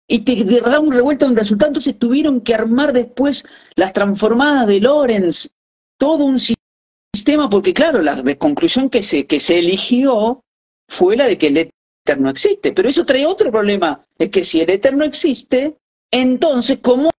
[0.09, 1.71] Y te, da un revuelto en resultado.
[1.71, 3.45] Entonces tuvieron que armar después
[3.77, 5.51] las transformadas de Lorenz,
[5.99, 10.43] todo un sistema, porque claro, la conclusión que se, que se eligió
[10.89, 12.73] fue la de que el éter no existe.
[12.73, 15.77] Pero eso trae otro problema, es que si el éter no existe,
[16.11, 17.11] entonces, ¿cómo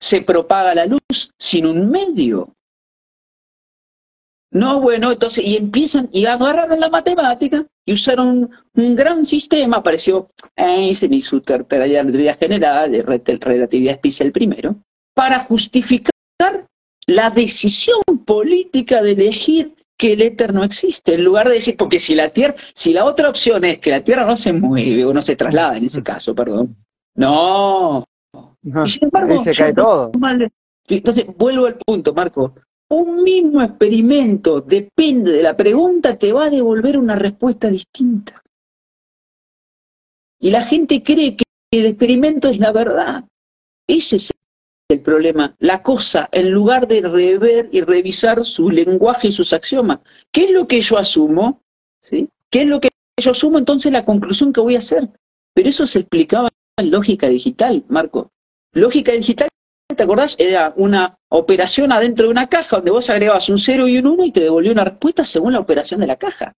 [0.00, 1.00] se propaga la luz
[1.38, 2.52] sin un medio.
[4.50, 10.30] No, bueno, entonces, y empiezan, y agarraron la matemática y usaron un, gran sistema, apareció
[10.56, 14.76] Einstein y su tercera relatividad general, de relatividad especial primero,
[15.14, 16.10] para justificar
[17.06, 21.98] la decisión política de elegir que el éter no existe, en lugar de decir, porque
[21.98, 25.14] si la Tierra, si la otra opción es que la Tierra no se mueve o
[25.14, 26.76] no se traslada en ese caso, perdón,
[27.14, 28.04] no,
[28.66, 30.10] y sin embargo, se cae todo.
[30.88, 32.54] Entonces, vuelvo al punto, Marco.
[32.88, 38.42] Un mismo experimento, depende de la pregunta, te va a devolver una respuesta distinta.
[40.40, 43.24] Y la gente cree que el experimento es la verdad.
[43.88, 44.32] Ese es
[44.88, 45.56] el problema.
[45.58, 50.00] La cosa, en lugar de rever y revisar su lenguaje y sus axiomas,
[50.32, 51.62] ¿qué es lo que yo asumo?
[52.00, 52.28] ¿Sí?
[52.50, 53.58] ¿Qué es lo que yo asumo?
[53.58, 55.08] Entonces la conclusión que voy a hacer.
[55.54, 58.30] Pero eso se explicaba en lógica digital, Marco.
[58.76, 59.48] Lógica digital,
[59.96, 60.36] ¿te acordás?
[60.38, 64.24] Era una operación adentro de una caja donde vos agregabas un 0 y un 1
[64.26, 66.52] y te devolvió una respuesta según la operación de la caja.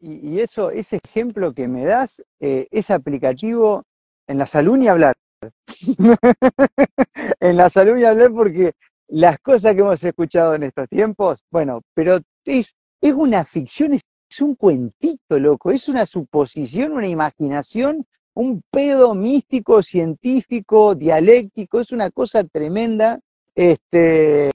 [0.00, 3.84] Y, eso, ese ejemplo que me das eh, es aplicativo
[4.26, 5.16] en la salud ni hablar.
[7.40, 8.74] en la salud ni hablar porque
[9.06, 14.02] las cosas que hemos escuchado en estos tiempos, bueno, pero es, es una ficción, es
[14.42, 18.04] un cuentito, loco, es una suposición, una imaginación
[18.38, 23.18] un pedo místico, científico, dialéctico, es una cosa tremenda.
[23.52, 24.52] Este,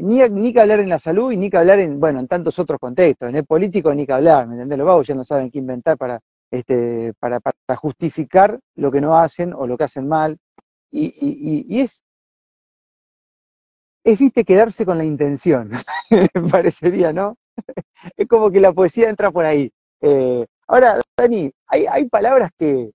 [0.00, 2.58] ni, ni que hablar en la salud y ni que hablar en, bueno, en tantos
[2.58, 3.28] otros contextos.
[3.28, 4.76] En el político ni que hablar, ¿me entendés?
[4.76, 6.18] Los vagos ya no saben qué inventar para,
[6.50, 7.40] este, para,
[7.76, 10.36] justificar lo que no hacen o lo que hacen mal.
[10.90, 11.14] Y,
[11.70, 12.02] y, es,
[14.02, 15.70] es, viste, quedarse con la intención,
[16.50, 17.36] parecería, ¿no?
[18.16, 19.70] es como que la poesía entra por ahí.
[20.00, 22.90] Eh, ahora, Dani, hay, hay palabras que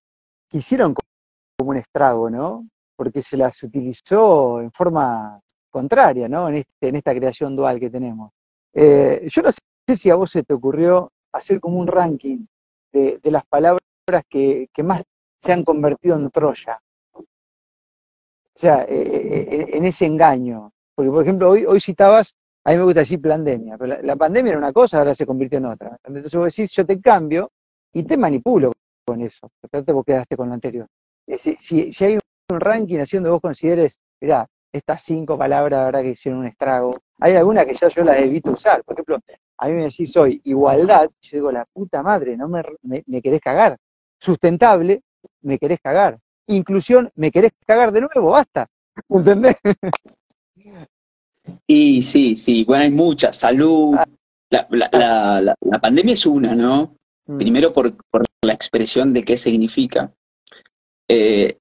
[0.51, 2.67] hicieron como un estrago, ¿no?
[2.95, 6.49] Porque se las utilizó en forma contraria, ¿no?
[6.49, 8.31] En, este, en esta creación dual que tenemos.
[8.73, 12.45] Eh, yo no sé si a vos se te ocurrió hacer como un ranking
[12.91, 13.81] de, las palabras
[14.29, 15.03] que, más
[15.39, 16.79] se han convertido en Troya.
[17.13, 20.71] O sea, eh, eh, en ese engaño.
[20.95, 22.33] Porque, por ejemplo, hoy, citabas,
[22.63, 25.59] a mí me gusta decir pandemia, pero la, pandemia era una cosa, ahora se convirtió
[25.59, 25.97] en otra.
[26.03, 27.51] Entonces vos decís, yo te cambio
[27.93, 28.71] y te manipulo
[29.07, 29.49] con eso.
[29.61, 30.87] Porque vos quedaste con lo anterior.
[31.27, 31.55] eh, si,
[31.91, 36.09] si, hay un ranking así donde vos consideres, mira, estas cinco palabras, la verdad que
[36.09, 38.83] hicieron un estrago, hay algunas que ya yo las evito usar.
[38.83, 39.19] Por ejemplo,
[39.57, 43.39] a mí me decís hoy igualdad, yo digo, la puta madre, no me, me, querés
[43.39, 43.77] cagar.
[44.19, 45.01] Sustentable,
[45.41, 46.19] me querés cagar.
[46.47, 48.67] Inclusión, me querés cagar de nuevo, basta.
[49.09, 49.57] ¿Entendés?
[51.65, 53.37] Y sí, sí, bueno, hay muchas.
[53.37, 53.95] Salud.
[53.97, 54.05] Ah.
[54.49, 56.95] La, la, la, pandemia es una, ¿no?
[57.27, 57.37] Mm.
[57.37, 60.13] Primero por, por, la expresión de qué significa.
[61.09, 61.57] Eh,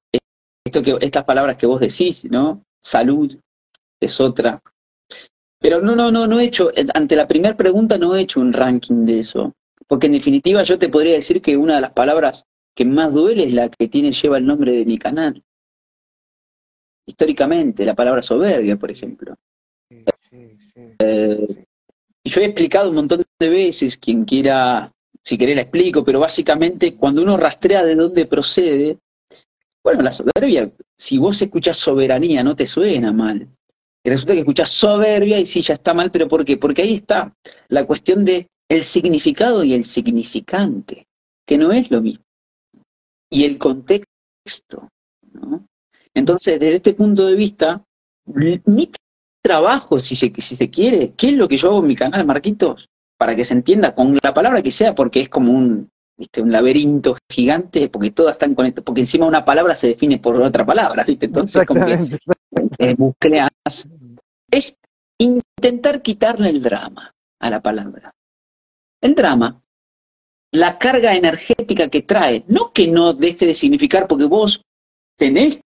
[0.64, 2.64] esto que, estas palabras que vos decís, ¿no?
[2.81, 3.37] Salud
[4.00, 4.61] es otra.
[5.59, 8.52] Pero no, no, no, no he hecho, ante la primera pregunta no he hecho un
[8.52, 9.55] ranking de eso.
[9.88, 13.44] Porque en definitiva yo te podría decir que una de las palabras que más duele
[13.44, 15.42] es la que tiene, lleva el nombre de mi canal.
[17.07, 19.35] Históricamente, la palabra soberbia, por ejemplo.
[20.98, 21.64] Eh,
[22.24, 24.92] y yo he explicado un montón de veces, quien quiera,
[25.26, 28.98] si querés la explico, pero básicamente cuando uno rastrea de dónde procede,
[29.82, 33.48] bueno, la soberbia, si vos escuchás soberanía, no te suena mal.
[34.04, 36.56] Y resulta que escuchás soberbia y sí, ya está mal, pero ¿por qué?
[36.56, 37.34] Porque ahí está
[37.66, 41.08] la cuestión de el significado y el significante,
[41.44, 42.24] que no es lo mismo.
[43.28, 44.88] Y el contexto,
[45.32, 45.66] ¿no?
[46.14, 47.84] Entonces, desde este punto de vista,
[48.26, 48.90] mi
[49.42, 52.24] trabajo, si se, si se quiere, ¿qué es lo que yo hago en mi canal,
[52.24, 52.88] Marquitos?
[53.18, 56.42] Para que se entienda con la palabra que sea, porque es como un, ¿viste?
[56.42, 60.64] un laberinto gigante, porque todas están conectadas, porque encima una palabra se define por otra
[60.64, 61.26] palabra, ¿viste?
[61.26, 61.94] Entonces, como que
[62.79, 62.96] eh,
[64.50, 64.79] es
[65.18, 68.12] intentar quitarle el drama a la palabra.
[69.00, 69.62] El drama,
[70.52, 74.62] la carga energética que trae, no que no deje de significar, porque vos
[75.16, 75.61] tenés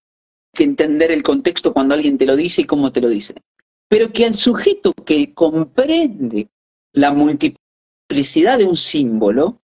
[0.53, 3.35] que entender el contexto cuando alguien te lo dice y cómo te lo dice,
[3.89, 6.49] pero que al sujeto que comprende
[6.93, 9.61] la multiplicidad de un símbolo,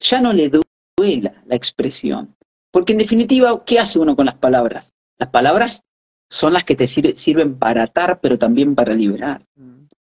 [0.00, 0.50] ya no le
[0.98, 2.34] duela la expresión.
[2.70, 4.92] Porque en definitiva, ¿qué hace uno con las palabras?
[5.18, 5.82] Las palabras
[6.28, 9.44] son las que te sirven para atar, pero también para liberar.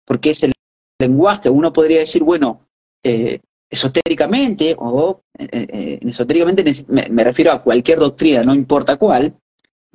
[0.04, 0.52] Porque es el
[1.00, 1.48] lenguaje.
[1.48, 2.66] Uno podría decir, bueno,
[3.02, 9.34] eh, esotéricamente, o eh, eh, esotéricamente me, refiero a cualquier doctrina, no importa cuál,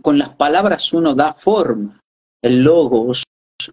[0.01, 1.99] con las palabras uno da forma.
[2.41, 3.23] El logos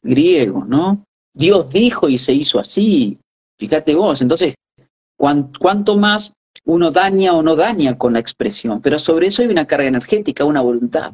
[0.02, 1.05] griego, ¿no?
[1.35, 3.18] Dios dijo y se hizo así.
[3.59, 4.55] Fíjate vos, entonces,
[5.16, 6.33] ¿cuánto más
[6.64, 8.81] uno daña o no daña con la expresión?
[8.83, 11.12] Pero sobre eso hay una carga energética, una voluntad.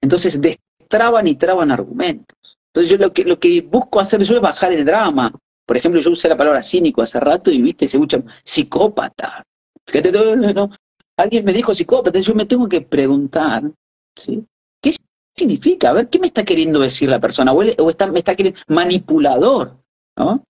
[0.00, 2.36] Entonces destraban y traban argumentos.
[2.72, 5.32] Entonces yo lo que, busco hacer yo es bajar el drama.
[5.66, 9.44] Por ejemplo, yo usé la palabra cínico hace rato y viste, se escucha psicópata.
[9.86, 10.70] Fíjate, no,
[11.16, 13.70] alguien me dijo psicópata, yo me tengo que preguntar,
[14.16, 14.44] ¿sí?
[15.38, 15.90] ¿Qué significa?
[15.90, 17.52] A ver, ¿qué me está queriendo decir la persona?
[17.52, 19.78] ¿O, está, me está queriendo manipulador?
[20.16, 20.42] ¿no?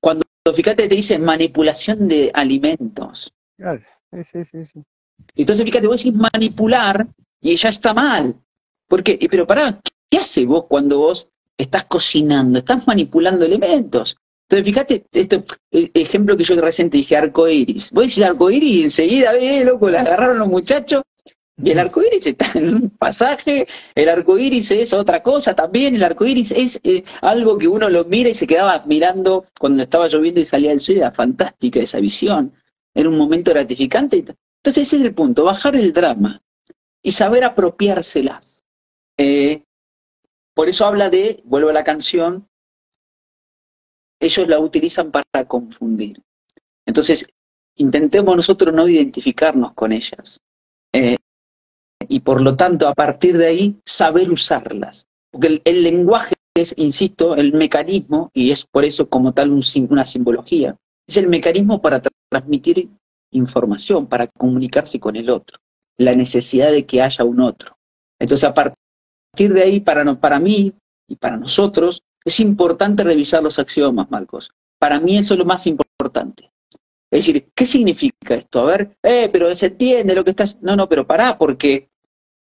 [0.00, 0.22] Cuando,
[0.54, 3.34] fíjate, te dice manipulación de alimentos.
[3.58, 4.82] Sí, sí, sí,
[5.34, 7.08] Entonces, fíjate, vos decís manipular
[7.40, 8.36] y ella está mal.
[8.86, 11.28] Porque, pero pará, ¿qué hace vos cuando vos
[11.58, 12.60] estás cocinando?
[12.60, 14.16] Estás manipulando elementos.
[14.48, 17.90] Entonces, fíjate, esto, el ejemplo que yo recién te dije, arcoiris.
[17.90, 21.02] Vos decís arcoiris y enseguida, ve, loco, la agarraron los muchachos.
[21.58, 26.52] Y el arcoíris está en un pasaje, el arcoíris es otra cosa también, el arcoíris
[26.52, 30.44] es eh, algo que uno lo mira y se quedaba mirando cuando estaba lloviendo y
[30.44, 32.52] salía el sol, era fantástica esa visión,
[32.94, 34.18] era un momento gratificante.
[34.18, 36.42] Entonces ese es el punto, bajar el drama
[37.02, 38.64] y saber apropiárselas.
[39.16, 39.62] Eh,
[40.54, 42.48] por eso habla de, vuelvo a la canción,
[44.20, 46.22] ellos la utilizan para confundir.
[46.86, 47.26] Entonces,
[47.76, 50.40] intentemos nosotros no identificarnos con ellas.
[50.92, 51.16] Eh,
[52.16, 55.06] y por lo tanto, a partir de ahí, saber usarlas.
[55.30, 60.78] Porque el, lenguaje es, insisto, el mecanismo, y es por eso como tal una simbología,
[61.06, 62.00] es el mecanismo para
[62.30, 62.88] transmitir
[63.32, 65.58] información, para comunicarse con el otro,
[65.98, 67.76] la necesidad de que haya un otro.
[68.18, 70.72] Entonces, a, partir de ahí, para, para mí
[71.06, 74.50] y para nosotros, es importante revisar los axiomas, Marcos.
[74.78, 76.50] Para mí eso es lo más importante.
[77.10, 78.60] Es decir, ¿qué significa esto?
[78.60, 80.56] A ver, eh, pero se entiende lo que estás...
[80.62, 81.90] No, no, pero pará, porque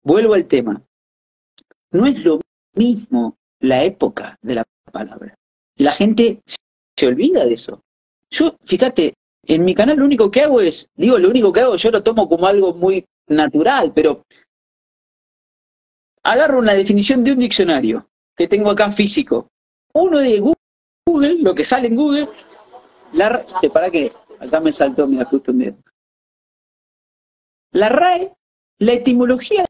[0.04, 0.82] vuelvo al tema.
[1.92, 2.40] No es lo
[2.74, 5.36] mismo la época de la palabra.
[5.76, 6.42] La gente
[6.96, 7.82] se olvida de eso.
[8.30, 11.76] Yo, fíjate, en mi canal lo único que hago es, digo, lo único que hago,
[11.76, 14.24] yo lo tomo como algo muy natural, pero
[16.24, 19.50] agarro una definición de un diccionario que tengo acá físico,
[19.94, 20.40] uno de
[21.06, 22.28] Google, lo que sale en Google,
[23.14, 25.82] la para qué, acá me saltó, mira, justo en
[27.72, 28.34] La RAE,
[28.80, 29.66] la etimología,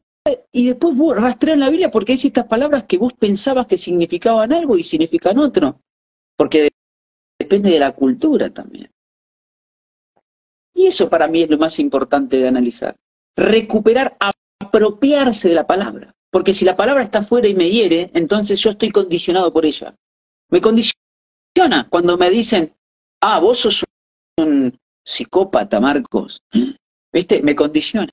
[0.52, 4.52] y después vos rastreas la Biblia porque hay ciertas palabras que vos pensabas que significaban
[4.52, 5.80] algo y significan otro.
[6.36, 6.70] Porque
[7.38, 8.90] depende de la cultura también.
[10.74, 12.96] Y eso para mí es lo más importante de analizar.
[13.36, 16.14] Recuperar apropiarse de la palabra.
[16.30, 19.94] Porque si la palabra está fuera y me hiere, entonces yo estoy condicionado por ella.
[20.48, 22.74] Me condiciona cuando me dicen,
[23.20, 23.84] ah, vos sos
[24.38, 26.42] un psicópata, Marcos.
[27.12, 27.42] ¿Viste?
[27.42, 28.10] Me condiciona.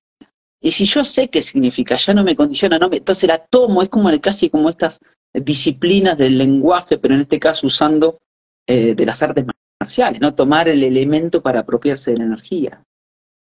[0.60, 3.84] Y si yo sé qué significa, ya no me condiciona, no me, entonces la tomo,
[3.84, 5.00] es como casi como estas
[5.34, 8.20] disciplinas del lenguaje, pero en este caso usando
[8.66, 9.46] eh, de las artes
[9.80, 10.34] marciales, ¿no?
[10.34, 12.84] Tomar el elemento para apropiarse de la energía.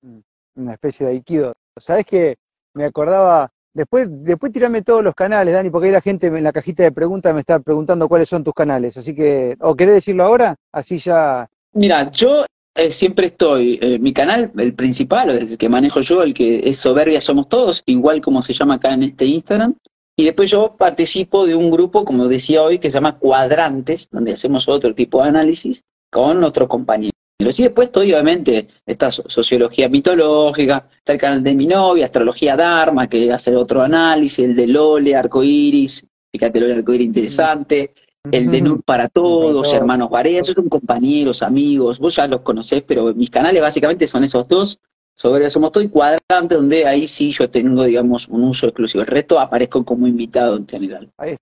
[0.03, 0.19] Mm,
[0.57, 1.55] una especie de aikido.
[1.79, 2.37] ¿Sabes qué?
[2.75, 6.53] Me acordaba, después, después tirame todos los canales, Dani, porque ahí la gente en la
[6.53, 8.97] cajita de preguntas me está preguntando cuáles son tus canales.
[8.99, 10.55] Así que, ¿o querés decirlo ahora?
[10.73, 11.49] Así ya.
[11.73, 12.45] Mira, yo
[12.79, 16.79] eh, siempre estoy, eh, mi canal, el principal, el que manejo yo, el que es
[16.79, 19.75] Soberbia Somos Todos, igual como se llama acá en este Instagram,
[20.17, 24.33] y después yo participo de un grupo, como decía hoy, que se llama Cuadrantes, donde
[24.33, 27.13] hacemos otro tipo de análisis con nuestros compañeros.
[27.41, 33.09] Y después estoy, obviamente, esta sociología mitológica, está el canal de mi novia, Astrología Dharma,
[33.09, 37.93] que hace otro análisis, el de Lole, Arcoiris, fíjate, Lole Arcoiris interesante,
[38.31, 42.83] el de Nur para Todos, Hermanos Varela, esos son compañeros, amigos, vos ya los conocés,
[42.83, 44.81] pero mis canales básicamente son esos dos,
[45.15, 49.03] sobre Somos Todo y Cuadrante, donde ahí sí yo tengo, digamos, un uso exclusivo.
[49.03, 51.11] El resto aparezco como invitado en general.
[51.17, 51.37] Ahí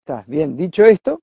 [0.00, 0.24] está.
[0.26, 1.20] Bien, dicho esto,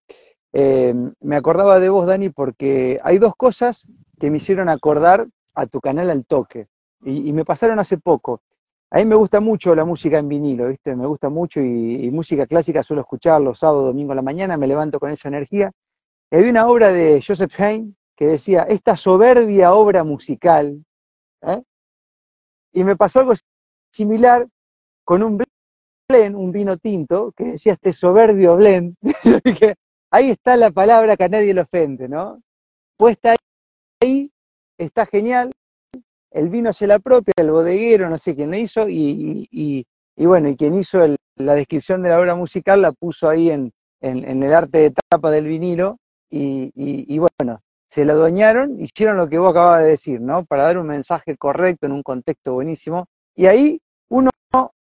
[0.54, 5.66] eh, me acordaba de vos, Dani, porque hay dos cosas que me hicieron acordar a
[5.68, 6.68] tu canal al toque.
[7.04, 8.42] Y, me pasaron hace poco.
[8.92, 10.96] A mí me gusta mucho la música en vinilo, ¿viste?
[10.96, 14.68] Me gusta mucho y, música clásica suelo escuchar los sábados, domingo a la mañana, me
[14.68, 15.72] levanto con esa energía.
[16.32, 20.86] Y había una obra de Joseph Haydn que decía, esta soberbia obra musical
[21.42, 21.62] ¿eh?
[22.74, 23.34] Y me pasó algo
[23.94, 24.48] similar
[25.04, 25.42] con un
[26.10, 28.96] blend, un vino tinto, que decía este soberbio blend.
[29.44, 29.76] dije,
[30.12, 32.42] ahí está la palabra que a nadie le ofende, ¿no?
[32.98, 33.36] Puesta
[34.02, 34.32] ahí,
[34.78, 35.52] está genial,
[36.36, 40.58] el vino se la propia, el bodeguero, no sé quién lo hizo, y, bueno, y
[40.58, 41.00] quien hizo
[41.38, 43.72] la descripción de la obra musical la puso ahí en,
[44.02, 45.98] en, el arte de tapa del vinilo,
[46.30, 50.44] y, y, bueno, se lo adueñaron, hicieron lo que vos acababas de decir, ¿no?
[50.44, 53.06] Para dar un mensaje correcto en un contexto buenísimo.
[53.34, 54.30] Y ahí uno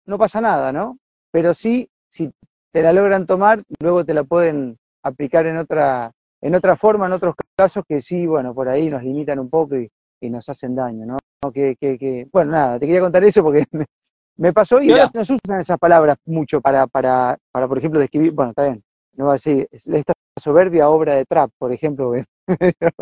[0.06, 0.98] no, pasa nada, ¿no?
[1.30, 2.32] Pero sí, si
[2.72, 7.12] te la logran tomar, luego te la pueden aplicar en otra, en otra forma, en
[7.12, 9.90] otros casos que sí, bueno, por ahí nos limitan un poco y,
[10.22, 11.16] nos hacen daño, ¿no?
[11.52, 13.64] Que, que, que, bueno, nada, te quería contar eso porque
[14.36, 18.32] me, pasó y ahora nos usan esas palabras mucho para, para, para, por ejemplo, describir,
[18.32, 18.82] bueno, está bien,
[19.14, 22.12] no va a decir, esta soberbia obra de trap, por ejemplo,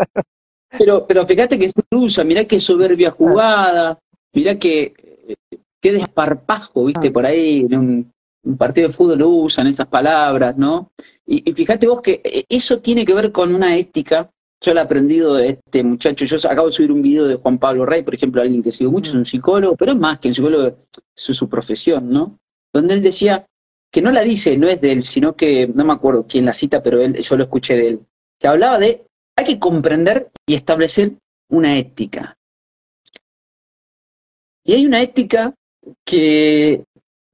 [0.79, 3.99] pero, pero fíjate que se usa, mirá qué soberbia jugada,
[4.33, 4.93] mirá que
[5.85, 8.11] qué desparpajo, viste, por ahí en
[8.43, 10.91] un, partido de fútbol usan esas palabras, ¿no?
[11.27, 14.31] Y, fíjate vos que eh, eso tiene que ver con una ética.
[14.61, 16.25] Yo lo he aprendido de este muchacho.
[16.25, 18.91] Yo acabo de subir un video de Juan Pablo Rey, por ejemplo, alguien que sigo
[18.91, 20.77] mucho, es un psicólogo, pero es más que un psicólogo, es
[21.15, 22.39] su profesión, ¿no?
[22.73, 23.47] Donde él decía
[23.93, 26.53] que no la dice, no es de él, sino que, no me acuerdo quién la
[26.53, 28.01] cita, pero él, yo lo escuché de él,
[28.41, 31.17] que hablaba de hay que comprender y establecer
[31.49, 32.37] una ética.
[34.65, 35.55] Y hay una ética
[36.05, 36.85] que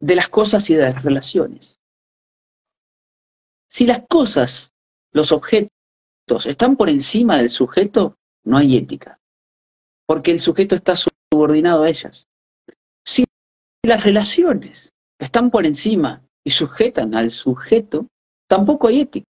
[0.01, 1.79] de las cosas y de las relaciones.
[3.69, 4.73] Si las cosas,
[5.13, 5.71] los objetos,
[6.39, 9.19] están por encima del sujeto, no hay ética,
[10.07, 12.27] porque el sujeto está subordinado a ellas.
[13.05, 13.25] Si
[13.85, 18.07] las relaciones están por encima y sujetan al sujeto,
[18.49, 19.27] tampoco hay ética,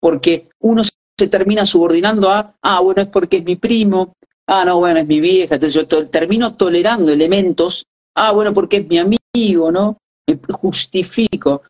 [0.00, 4.14] porque uno se termina subordinando a, ah, bueno, es porque es mi primo,
[4.46, 8.88] ah, no, bueno, es mi vieja, entonces yo termino tolerando elementos, ah, bueno, porque es
[8.88, 9.98] mi amigo, ¿no?
[10.26, 11.62] Me justifico.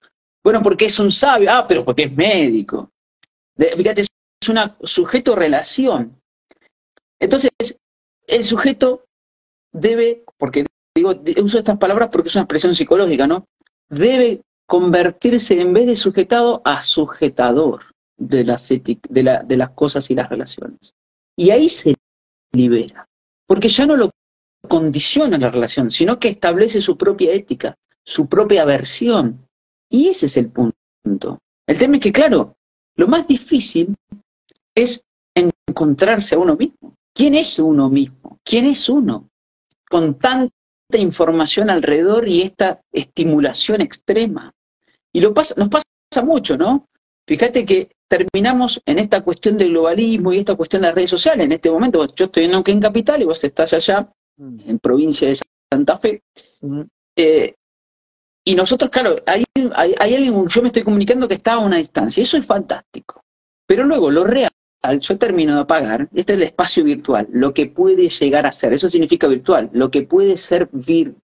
[0.45, 2.91] Bueno, porque es un sabio, ah, pero porque es médico.
[3.57, 4.09] Fíjate, es
[4.49, 6.21] una sujeto-relación.
[7.21, 7.51] Entonces,
[8.27, 9.05] el sujeto
[9.73, 13.47] debe, porque digo, uso estas palabras porque es una expresión psicológica, ¿no?
[13.89, 17.83] Debe convertirse en vez de sujetado a sujetador
[18.17, 20.95] de las, de, la, de las cosas y las relaciones.
[21.37, 21.95] Y ahí se
[22.53, 23.07] libera,
[23.47, 24.11] porque ya no lo
[24.69, 27.75] condiciona la relación, sino que establece su propia ética,
[28.05, 29.47] su propia versión.
[29.91, 31.39] Y ese es el punto.
[31.67, 32.55] El tema es que, claro,
[32.97, 33.95] lo más difícil
[34.75, 35.05] es
[35.35, 36.97] encontrarse a uno mismo.
[37.15, 38.39] ¿Quién es uno mismo?
[38.45, 39.31] ¿Quién es uno?
[39.89, 40.53] Con tanta
[40.95, 44.53] información alrededor y esta estimulación extrema.
[45.13, 46.89] Y lo pasa, nos pasa mucho, ¿no?
[47.27, 51.47] Fíjate que terminamos en esta cuestión del globalismo y esta cuestión de las redes sociales.
[51.47, 54.59] En este momento, yo estoy en Neuquén Capital y vos estás allá, mm.
[54.67, 55.39] en provincia de
[55.73, 56.23] Santa Fe.
[56.61, 56.83] Mm.
[57.17, 57.55] Eh,
[58.45, 59.45] y nosotros, claro, hay,
[59.75, 62.23] hay, hay, alguien, yo me estoy comunicando que está a una distancia.
[62.23, 63.23] Eso es fantástico.
[63.67, 64.51] Pero luego, lo real,
[65.01, 68.73] yo termino de apagar, este es el espacio virtual, lo que puede llegar a ser.
[68.73, 71.21] Eso significa virtual, lo que puede ser virtual.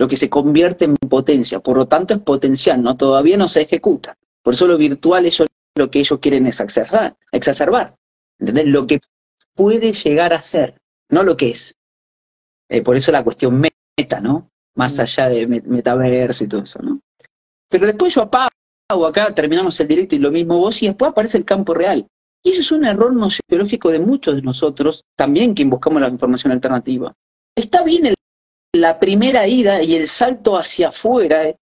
[0.00, 1.58] lo que se convierte en potencia.
[1.58, 4.16] Por lo tanto, es potencial, no todavía no se ejecuta.
[4.44, 5.42] Por eso lo virtual es
[5.76, 7.16] lo que ellos quieren exacerbar.
[7.32, 7.96] exacerbar
[8.38, 8.66] ¿Entendés?
[8.66, 9.00] Lo que
[9.54, 10.76] puede llegar a ser,
[11.10, 11.74] no lo que es.
[12.68, 14.50] Eh, por eso la cuestión meta, ¿no?
[14.76, 15.00] Más mm.
[15.00, 17.00] allá de metaverso y todo eso, ¿no?
[17.68, 21.38] Pero después yo apago acá, terminamos el directo y lo mismo vos, y después aparece
[21.38, 22.06] el campo real.
[22.42, 26.52] Y eso es un error nociológico de muchos de nosotros, también quien buscamos la información
[26.52, 27.12] alternativa.
[27.56, 28.14] Está bien
[28.72, 31.56] la primera ida y el salto hacia afuera, eh,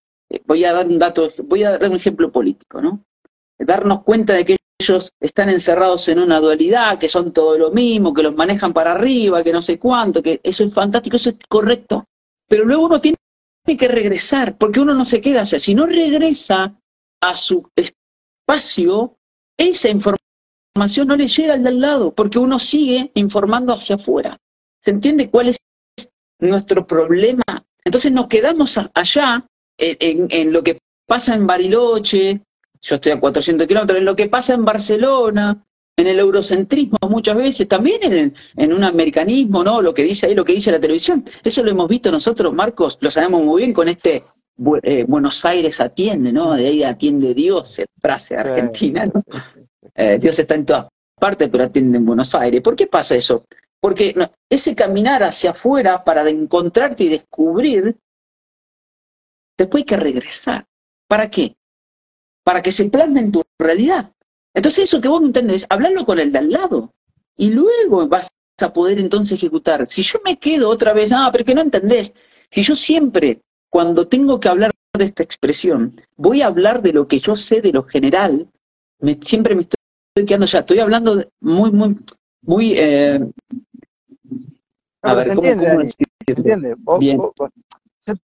[0.45, 3.05] voy a dar un dato, voy a dar un ejemplo político, ¿no?
[3.59, 8.13] Darnos cuenta de que ellos están encerrados en una dualidad, que son todo lo mismo,
[8.13, 11.37] que los manejan para arriba, que no sé cuánto, que eso es fantástico, eso es
[11.49, 12.05] correcto.
[12.49, 13.17] Pero luego uno tiene
[13.79, 15.59] que regresar, porque uno no se queda allá.
[15.59, 16.79] Si no regresa
[17.23, 19.17] a su espacio,
[19.57, 20.26] esa información
[20.77, 24.39] no le llega al del lado, porque uno sigue informando hacia afuera.
[24.81, 25.59] ¿Se entiende cuál es
[26.39, 27.43] nuestro problema?
[27.85, 29.47] Entonces nos quedamos allá
[29.79, 32.43] en, en lo que pasa en Bariloche,
[32.81, 35.67] yo estoy a 400 kilómetros, en lo que pasa en Barcelona,
[35.97, 39.81] en el eurocentrismo muchas veces, también en, un americanismo, ¿no?
[39.81, 41.25] Lo que dice ahí, lo que dice la televisión.
[41.43, 44.23] Eso lo hemos visto nosotros, Marcos, lo sabemos muy bien con este
[44.83, 46.55] eh, Buenos Aires atiende, ¿no?
[46.55, 49.23] De ahí atiende Dios, frase argentina, ¿no?
[49.97, 50.89] Eh, Dios está en todas
[51.19, 52.61] partes, pero atiende en Buenos Aires.
[52.61, 53.45] ¿Por qué pasa eso?
[53.81, 54.15] Porque
[54.51, 57.97] ese caminar hacia afuera para encontrarte y descubrir,
[59.57, 60.67] después hay que regresar.
[61.09, 61.57] ¿Para qué?
[62.45, 64.13] Para que se plasme en tu realidad.
[64.55, 66.93] Entonces eso que vos me entendés, hablarlo con el de al lado.
[67.37, 68.31] Y luego vas
[68.61, 69.87] a poder entonces ejecutar.
[69.87, 72.15] Si yo me quedo otra vez, ah, pero que no entendés.
[72.51, 77.07] Si yo siempre, cuando tengo que hablar de esta expresión, voy a hablar de lo
[77.07, 78.49] que yo sé de lo general,
[79.01, 79.76] me, siempre me estoy
[80.25, 80.61] quedando ya.
[80.61, 81.97] Estoy hablando muy, muy,
[82.43, 82.75] muy...
[82.77, 83.21] Eh,
[85.03, 86.75] a ver, se entiende, ¿se entiende?
[86.99, 87.21] Bien.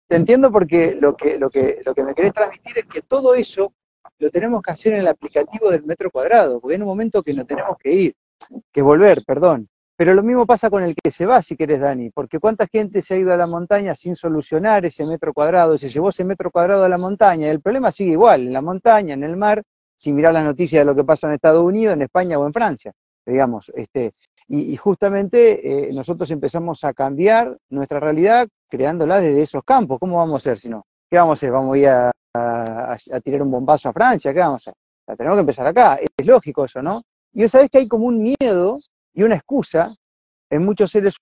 [0.08, 3.34] te entiendo porque lo que, lo, que, lo que me querés transmitir es que todo
[3.34, 3.72] eso
[4.18, 7.34] lo tenemos que hacer en el aplicativo del metro cuadrado, porque en un momento que
[7.34, 8.14] no tenemos que ir,
[8.72, 9.68] que volver, perdón.
[9.96, 13.02] Pero lo mismo pasa con el que se va, si querés, Dani, porque cuánta gente
[13.02, 16.50] se ha ido a la montaña sin solucionar ese metro cuadrado, se llevó ese metro
[16.50, 19.62] cuadrado a la montaña, y el problema sigue igual, en la montaña, en el mar,
[20.02, 22.52] sin mirar las noticias de lo que pasa en Estados Unidos, en España o en
[22.52, 22.92] Francia,
[23.24, 23.70] digamos.
[23.72, 24.10] Este,
[24.48, 30.00] y, justamente eh, nosotros empezamos a cambiar nuestra realidad creándola desde esos campos.
[30.00, 30.84] ¿Cómo vamos a hacer si no?
[31.08, 31.52] ¿Qué vamos a hacer?
[31.52, 32.10] ¿Vamos a ir a,
[33.22, 35.16] tirar un bombazo a Francia, ¿qué vamos a hacer?
[35.16, 37.02] tenemos que empezar acá, es lógico eso, ¿no?
[37.32, 38.78] Y sabes que hay como un miedo
[39.12, 39.94] y una excusa
[40.50, 41.16] en muchos seres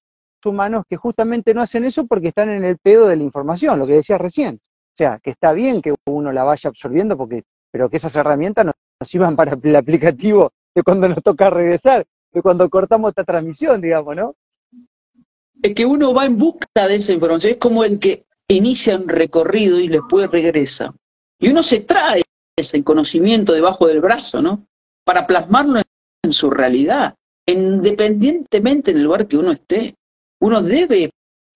[0.45, 3.87] humanos que justamente no hacen eso porque están en el pedo de la información, lo
[3.87, 4.55] que decías recién.
[4.55, 8.67] O sea, que está bien que uno la vaya absorbiendo, porque, pero que esas herramientas
[8.67, 13.25] nos, nos iban para el aplicativo de cuando nos toca regresar, de cuando cortamos esta
[13.25, 14.35] transmisión, digamos, ¿no?
[15.63, 19.09] Es que uno va en busca de esa información, es como el que inicia un
[19.09, 20.95] recorrido y después regresa.
[21.39, 22.23] Y uno se trae
[22.57, 24.67] ese conocimiento debajo del brazo, ¿no?
[25.05, 25.81] Para plasmarlo
[26.23, 27.15] en su realidad,
[27.47, 29.95] independientemente del lugar que uno esté.
[30.41, 31.11] Uno debe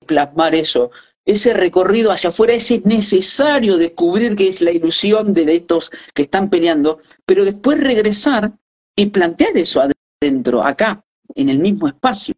[0.07, 0.91] plasmar eso.
[1.27, 6.51] Ese recorrido hacia afuera es necesario descubrir que es la ilusión de estos que están
[6.51, 8.53] peleando, pero después regresar
[8.95, 9.83] y plantear eso
[10.23, 11.03] adentro, acá,
[11.35, 12.35] en el mismo espacio.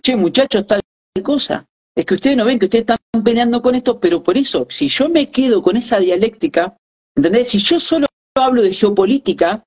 [0.00, 0.80] Che, muchachos, tal
[1.22, 1.66] cosa.
[1.94, 4.88] Es que ustedes no ven que ustedes están peleando con esto, pero por eso, si
[4.88, 6.76] yo me quedo con esa dialéctica,
[7.14, 7.48] ¿entendés?
[7.48, 9.64] Si yo solo hablo de geopolítica,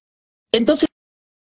[0.52, 0.90] entonces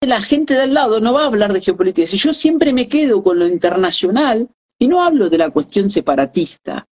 [0.07, 2.07] la gente de al lado no va a hablar de geopolítica.
[2.07, 4.49] Si yo siempre me quedo con lo internacional
[4.81, 6.87] y no hablo de la cuestión separatista,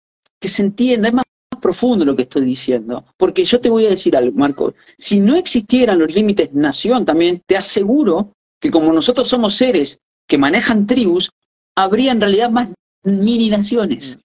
[0.41, 1.25] que se entienda, es más
[1.61, 3.05] profundo lo que estoy diciendo.
[3.17, 7.43] Porque yo te voy a decir algo, Marco, si no existieran los límites nación también,
[7.47, 11.31] te aseguro que como nosotros somos seres que manejan tribus,
[11.77, 12.71] habría en realidad más
[13.03, 14.19] mini naciones.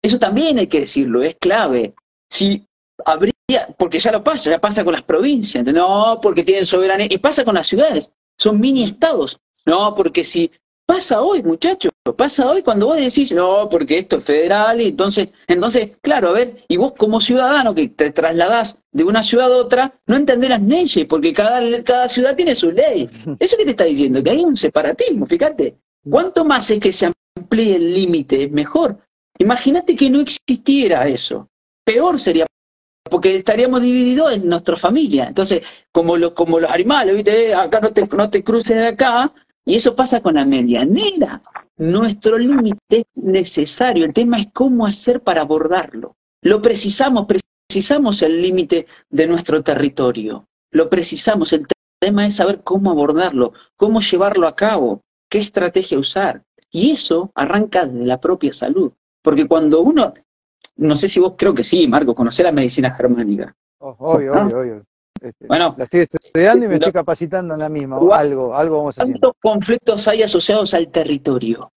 [0.00, 1.94] Eso también hay que decirlo, es clave.
[2.30, 2.64] Si
[3.04, 3.34] habría,
[3.76, 7.44] porque ya lo pasa, ya pasa con las provincias, no, porque tienen soberanía, y pasa
[7.44, 9.40] con las ciudades, son mini estados.
[9.66, 10.52] No, porque si
[10.86, 15.28] pasa hoy, muchachos, pasa hoy cuando vos decís, no, porque esto es federal, y entonces,
[15.46, 19.56] entonces, claro, a ver, y vos como ciudadano que te trasladás de una ciudad a
[19.56, 23.08] otra, no entendés las leyes, porque cada, cada ciudad tiene su ley.
[23.38, 25.76] Eso que te está diciendo, que hay un separatismo, fíjate.
[26.08, 28.48] ¿Cuánto más es que se amplíe el límite?
[28.50, 28.98] Mejor.
[29.38, 31.48] Imagínate que no existiera eso.
[31.82, 32.46] Peor sería,
[33.10, 35.26] porque estaríamos divididos en nuestra familia.
[35.28, 37.54] Entonces, como, los como los animales, ¿viste?
[37.54, 39.32] acá no te, no te cruces de acá,
[39.64, 41.42] y eso pasa con la medianera.
[41.76, 46.16] Nuestro límite es necesario, el tema es cómo hacer para abordarlo.
[46.42, 50.46] Lo precisamos, precisamos el límite de nuestro territorio.
[50.70, 51.66] Lo precisamos, el
[51.98, 56.42] tema es saber cómo abordarlo, cómo llevarlo a cabo qué estrategia usar.
[56.70, 58.92] Y eso arranca de la propia salud.
[59.22, 60.12] Porque cuando uno,
[60.76, 63.54] no sé si vos creo que sí, Marco, conocer la medicina germánica.
[63.78, 64.84] Oh, obvio, obvio, obvio.
[65.20, 67.98] Este, Bueno, la estoy estudiando y me lo- estoy capacitando en la misma.
[67.98, 69.20] Gua- Algo, algo vamos haciendo.
[69.20, 71.70] ¿cuántos conflictos hay asociados al territorio?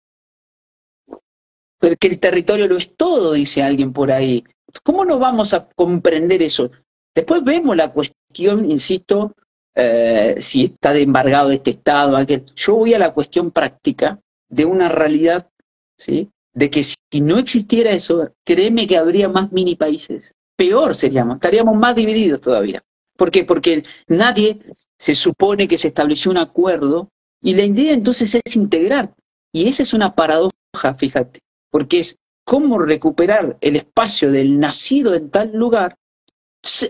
[1.78, 4.44] Porque el territorio lo es todo, dice alguien por ahí.
[4.82, 6.70] ¿Cómo no vamos a comprender eso?
[7.14, 9.34] Después vemos la cuestión, insisto,
[9.74, 12.44] eh, si está de embargado de este Estado, aquel.
[12.54, 14.18] Yo voy a la cuestión práctica
[14.48, 15.48] de una realidad,
[15.98, 16.30] ¿sí?
[16.54, 20.34] De que si no existiera eso, créeme que habría más mini países.
[20.56, 22.82] Peor seríamos, estaríamos más divididos todavía.
[23.16, 23.44] ¿Por qué?
[23.44, 24.60] Porque nadie
[24.98, 27.08] se supone que se estableció un acuerdo
[27.42, 29.14] y la idea entonces es integrar.
[29.52, 31.40] Y esa es una paradoja, fíjate,
[31.70, 35.96] porque es cómo recuperar el espacio del nacido en tal lugar,
[36.62, 36.88] s-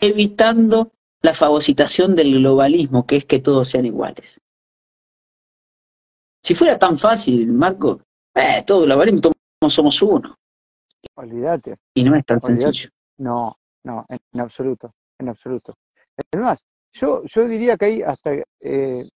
[0.00, 0.92] evitando
[1.22, 4.40] la fagocitación del globalismo, que es que todos sean iguales.
[6.44, 8.00] Si fuera tan fácil, Marco,
[8.34, 10.36] eh, todo globalismo, todos somos uno.
[11.16, 11.76] Olvídate.
[11.94, 12.90] Y no es tan sencillo.
[13.18, 15.74] No, no, en absoluto, en absoluto.
[16.32, 19.08] Es más, yo, yo diría que hay hasta eh,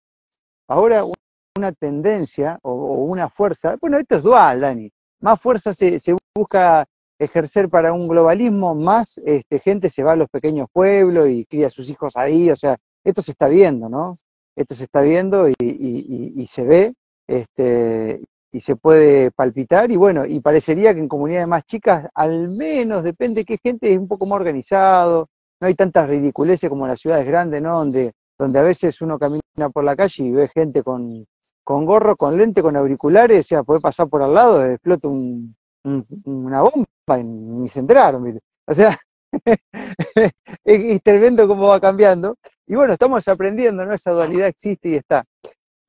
[0.67, 1.13] ahora un-
[1.57, 2.73] una tendencia o,
[3.05, 4.91] una fuerza, bueno, esto es dual, Dani,
[5.21, 6.85] más fuerza se, se busca
[7.19, 11.67] ejercer para un globalismo, más este, gente se va a los pequeños pueblos y cría
[11.67, 14.15] a sus hijos ahí, o sea, esto se está viendo, ¿no?
[14.55, 16.93] Esto se está viendo y, y- se ve,
[17.27, 22.49] este, y se puede palpitar, y bueno, y parecería que en comunidades más chicas, al
[22.49, 25.27] menos, depende de qué gente, es un poco más organizado,
[25.63, 27.77] no hay tantas ridiculeces como en las ciudades grandes, ¿no?
[27.77, 31.25] Donde, donde a veces uno camina por la calle y ve gente con,
[31.63, 35.55] con gorro, con lente, con auriculares, o sea, puede pasar por al lado, explota un,
[35.85, 36.85] un- una bomba
[37.19, 38.41] y ni se enteraron, ¿viste?
[38.67, 38.99] O sea,
[40.65, 42.35] es, tremendo cómo va cambiando.
[42.67, 43.93] Y bueno, estamos aprendiendo, ¿no?
[43.93, 45.23] Esa dualidad existe y está.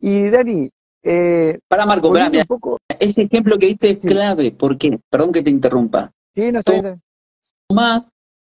[0.01, 0.71] Y Dani,
[1.03, 4.09] eh, Para Marco, un poco, ese ejemplo que diste es Sí.
[4.09, 7.01] clave, porque, perdón que te interrumpa, sí, no bien.
[7.69, 8.09] tomá,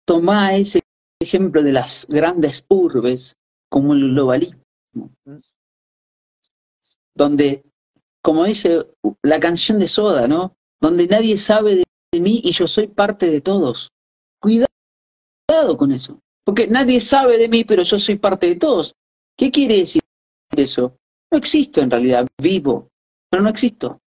[0.06, 0.82] tomá ese
[1.22, 3.36] ejemplo de las grandes urbes
[3.70, 4.62] como el globalismo,
[7.16, 7.64] donde,
[8.22, 8.88] como dice
[9.22, 10.56] la canción de Soda, ¿no?
[10.80, 13.92] Donde nadie sabe de, de mí y yo soy parte de todos.
[14.42, 14.68] Cuidado
[15.78, 18.96] con eso, porque nadie sabe de mí, pero yo soy parte de todos.
[19.38, 20.02] ¿Qué quiere decir
[20.56, 20.98] eso?
[21.32, 22.90] No existo en realidad, vivo,
[23.30, 24.00] pero no existo.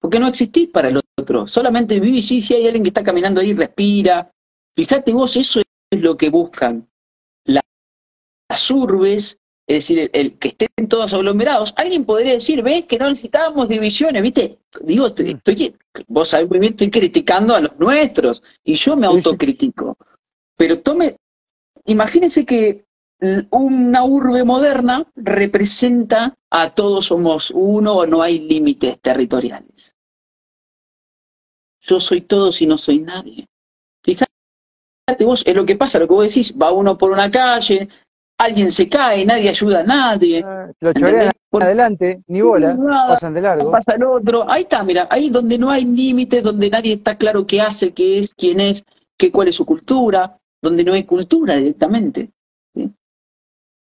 [0.00, 3.40] Porque no existís para el otro, solamente vivís y si hay alguien que está caminando
[3.40, 4.30] ahí, respira.
[4.76, 5.62] Fíjate vos, eso
[5.94, 6.88] es lo que buscan
[7.44, 7.62] la-
[8.48, 11.72] las urbes, es decir, el, el que estén todos aglomerados.
[11.76, 14.58] Alguien podría decir, ves que no necesitábamos divisiones, ¿viste?
[14.82, 15.74] Digo, estoy, estoy-
[16.08, 19.96] vos sabés muy bien, estoy criticando a los nuestros y yo me autocritico.
[20.56, 21.16] Pero tome,
[21.86, 22.84] imagínense que
[23.50, 29.94] una urbe moderna representa a todos somos uno o no hay límites territoriales.
[31.80, 33.46] Yo soy todos y no soy nadie.
[35.20, 37.88] Vos, es lo que pasa, lo que vos decís, va uno por una calle,
[38.38, 40.42] alguien se cae, nadie ayuda a nadie.
[40.44, 43.70] Ah, Lo chorean adelante, ni bola, Nada, pasan de largo.
[43.70, 44.50] pasa el otro.
[44.50, 48.18] Ahí está, mira, ahí donde no hay límites, donde nadie está claro qué hace, qué
[48.18, 48.82] es, quién es,
[49.16, 52.30] qué, cuál es su cultura, donde no hay cultura directamente.
[52.74, 52.90] ¿sí?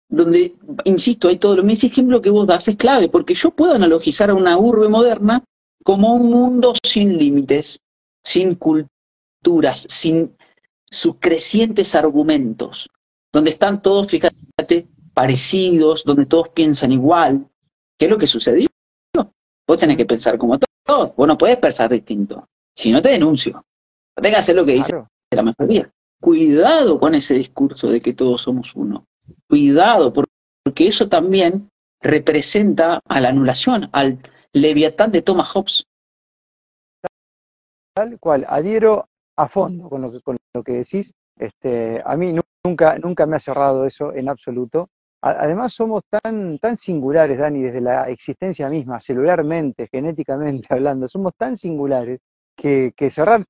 [0.09, 0.55] Donde,
[0.85, 1.75] insisto, hay todo lo mismo.
[1.75, 5.45] Ese ejemplo que vos das es clave, porque yo puedo analogizar a una urbe moderna
[5.85, 7.81] como un mundo sin límites,
[8.25, 10.35] sin culturas, sin
[10.91, 12.89] sus crecientes argumentos,
[13.33, 17.49] donde están todos, fíjate, parecidos, donde todos piensan igual.
[17.99, 18.69] ¿Qué es lo que sucedió?
[19.67, 22.47] Vos tenés que pensar como todos, vos no podés pensar distinto.
[22.75, 23.65] Si no te denuncio,
[24.15, 25.09] tenés que hacer lo que dice Claro.
[25.33, 25.91] la mayoría.
[26.21, 29.05] Cuidado con ese discurso de que todos somos uno.
[29.49, 30.25] Cuidado, por-
[30.65, 31.69] porque eso también
[32.01, 34.19] representa a la anulación, al
[34.53, 35.85] leviatán de Thomas Hobbes.
[37.95, 39.09] Tal cual, adhiero
[39.39, 41.15] a fondo con lo que, con lo que decís.
[41.39, 44.87] Este, a mí nu- nunca, nunca me ha cerrado eso en absoluto.
[45.21, 51.57] Además somos tan, tan singulares, Dani, desde la existencia misma, celularmente, genéticamente hablando, somos tan
[51.57, 52.21] singulares
[52.57, 53.45] que, que cerrar,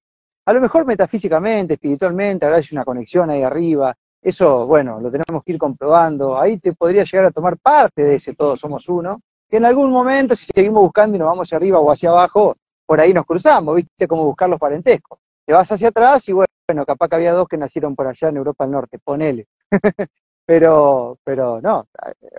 [0.46, 5.52] a lo mejor metafísicamente, espiritualmente, habrá una conexión ahí arriba, eso, bueno, lo tenemos que
[5.52, 9.58] ir comprobando, ahí te podría llegar a tomar parte de ese todos somos uno, que
[9.58, 12.98] en algún momento, si seguimos buscando y nos vamos hacia arriba o hacia abajo, por
[13.00, 14.08] ahí nos cruzamos, ¿viste?
[14.08, 15.18] Como buscar los parentescos.
[15.48, 18.36] Te vas hacia atrás y bueno, capaz que había dos que nacieron por allá en
[18.36, 19.46] Europa del Norte, ponele.
[20.46, 21.86] pero, pero no,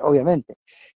[0.01, 0.55] obviamente.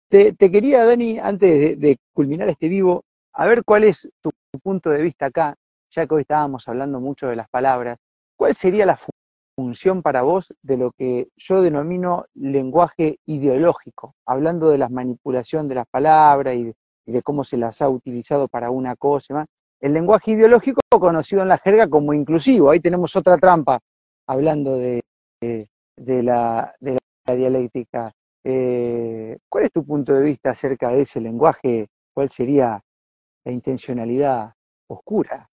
[0.09, 4.32] Te, quería, Dani, antes de, culminar este vivo, a ver cuál es tu
[4.64, 5.55] punto de vista acá,
[5.91, 7.99] ya que hoy estábamos hablando mucho de las palabras.
[8.38, 9.12] ¿Cuál sería la fu-
[9.55, 15.76] función para vos de lo que yo denomino lenguaje ideológico, hablando de la manipulación de
[15.76, 16.76] las palabras y de,
[17.07, 19.47] y de cómo se las ha utilizado para una cosa y más?
[19.82, 22.69] El lenguaje ideológico conocido en la jerga como inclusivo.
[22.69, 23.79] Ahí tenemos otra trampa
[24.27, 25.01] hablando de,
[25.97, 26.73] la,
[27.25, 28.13] dialéctica.
[28.43, 31.88] Eh, ¿Cuál es tu punto de vista acerca de ese lenguaje?
[32.13, 32.79] ¿Cuál sería
[33.43, 34.53] la intencionalidad
[34.88, 35.49] oscura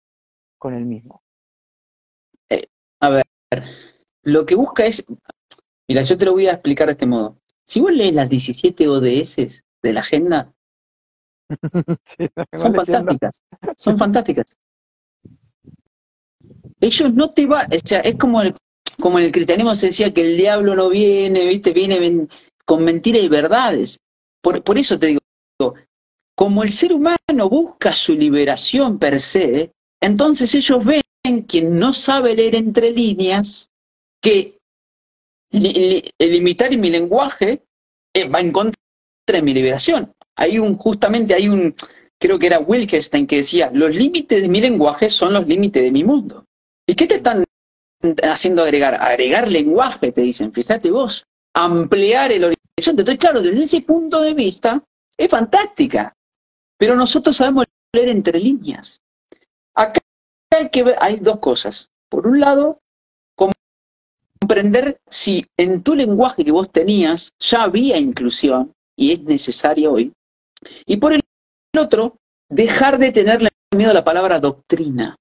[0.58, 1.22] con el mismo?
[2.48, 2.66] Eh,
[3.00, 3.24] a ver,
[4.22, 5.04] lo que busca es,
[5.88, 7.38] mira, yo te lo voy a explicar de este modo.
[7.64, 10.52] Si vos lees las 17 ODS de la agenda,
[12.58, 13.42] son fantásticas,
[13.76, 14.46] son fantásticas.
[16.80, 18.54] Ellos no te van, o sea, es como el,
[19.00, 22.28] como en el cristianismo se decía que el diablo no viene, viste, viene
[22.64, 24.00] con mentiras y verdades.
[24.40, 25.20] Por, por eso te digo,
[26.34, 31.02] como el ser humano busca su liberación per se, entonces ellos ven,
[31.46, 33.70] quien no sabe leer entre líneas,
[34.20, 34.58] que
[35.52, 37.62] limitar mi lenguaje
[38.14, 38.74] eh, va en contra
[39.28, 40.12] de mi liberación.
[40.36, 41.74] Hay un, justamente hay un,
[42.18, 45.90] creo que era Wilkenstein que decía, los límites de mi lenguaje son los límites de
[45.90, 46.46] mi mundo.
[46.86, 47.44] ¿Y qué te están
[48.22, 48.94] haciendo agregar?
[48.94, 51.24] Agregar lenguaje, te dicen, fíjate vos,
[51.54, 53.02] ampliar el horizonte.
[53.02, 54.82] Entonces, claro, desde ese punto de vista,
[55.16, 56.14] es fantástica.
[56.78, 59.00] Pero nosotros sabemos leer entre líneas.
[59.74, 60.00] Acá
[60.50, 61.88] hay que ver, hay dos cosas.
[62.08, 62.80] Por un lado,
[64.42, 70.12] comprender si en tu lenguaje que vos tenías ya había inclusión y es necesaria hoy.
[70.86, 71.20] Y por el
[71.78, 72.16] otro,
[72.48, 75.16] dejar de tenerle miedo a la palabra doctrina.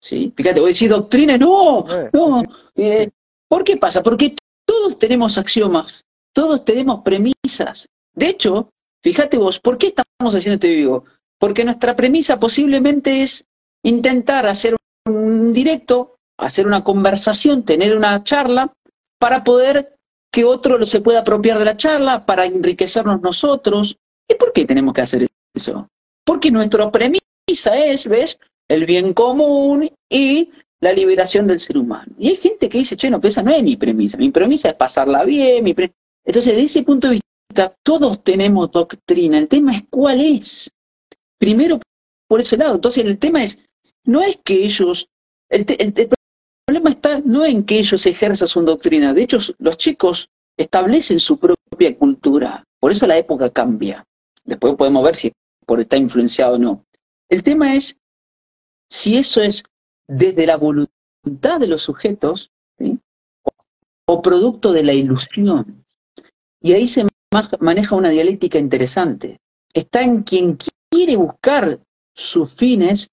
[0.00, 0.32] ¿Sí?
[0.36, 2.42] Fíjate, voy a decir doctrina, no, eh, no.
[2.74, 3.10] Eh,
[3.48, 4.02] ¿Por qué pasa?
[4.02, 4.34] Porque
[4.66, 6.04] todos tenemos axiomas,
[6.34, 7.88] todos tenemos premisas.
[8.14, 8.70] De hecho,
[9.02, 11.04] fíjate vos, ¿por qué estamos haciendo este vivo?
[11.38, 13.44] Porque nuestra premisa posiblemente es
[13.84, 18.72] intentar hacer un directo hacer una conversación, tener una charla,
[19.18, 19.96] para poder
[20.32, 23.98] que otro se pueda apropiar de la charla, para enriquecernos nosotros.
[24.26, 25.88] ¿Y por qué tenemos que hacer eso?
[26.24, 28.40] Porque nuestra premisa es, ¿ves?
[28.66, 32.12] El bien común y la liberación del ser humano.
[32.18, 34.74] Y hay gente que dice, che, no, esa no es mi premisa, mi premisa es
[34.74, 35.74] pasarla bien, mi
[36.24, 37.20] Entonces, de ese punto de
[37.50, 40.70] vista, todos tenemos doctrina, el tema es cuál es.
[41.38, 41.78] Primero,
[42.26, 43.64] por ese lado, entonces el tema es,
[44.06, 45.08] no es que ellos,
[45.50, 46.08] el, el
[46.72, 51.38] problema está no en que ellos ejerzan su doctrina, de hecho los chicos establecen su
[51.38, 54.06] propia cultura, por eso la época cambia.
[54.46, 55.32] Después podemos ver si
[55.66, 56.86] por está influenciado o no.
[57.28, 57.98] El tema es
[58.88, 59.64] si eso es
[60.08, 62.50] desde la voluntad de los sujetos
[64.06, 65.84] o producto de la ilusión.
[66.62, 67.06] Y ahí se
[67.60, 69.40] maneja una dialéctica interesante.
[69.74, 70.56] Está en quien
[70.90, 71.80] quiere buscar
[72.14, 73.10] sus fines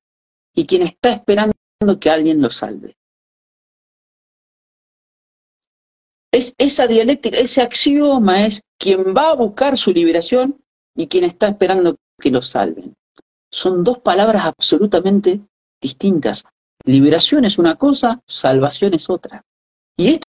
[0.56, 1.54] y quien está esperando
[2.00, 2.96] que alguien lo salve.
[6.32, 10.62] Es esa dialéctica, ese axioma es quien va a buscar su liberación
[10.96, 12.94] y quien está esperando que lo salven.
[13.52, 15.42] Son dos palabras absolutamente
[15.82, 16.46] distintas.
[16.86, 19.44] Liberación es una cosa, salvación es otra.
[19.98, 20.26] Y esto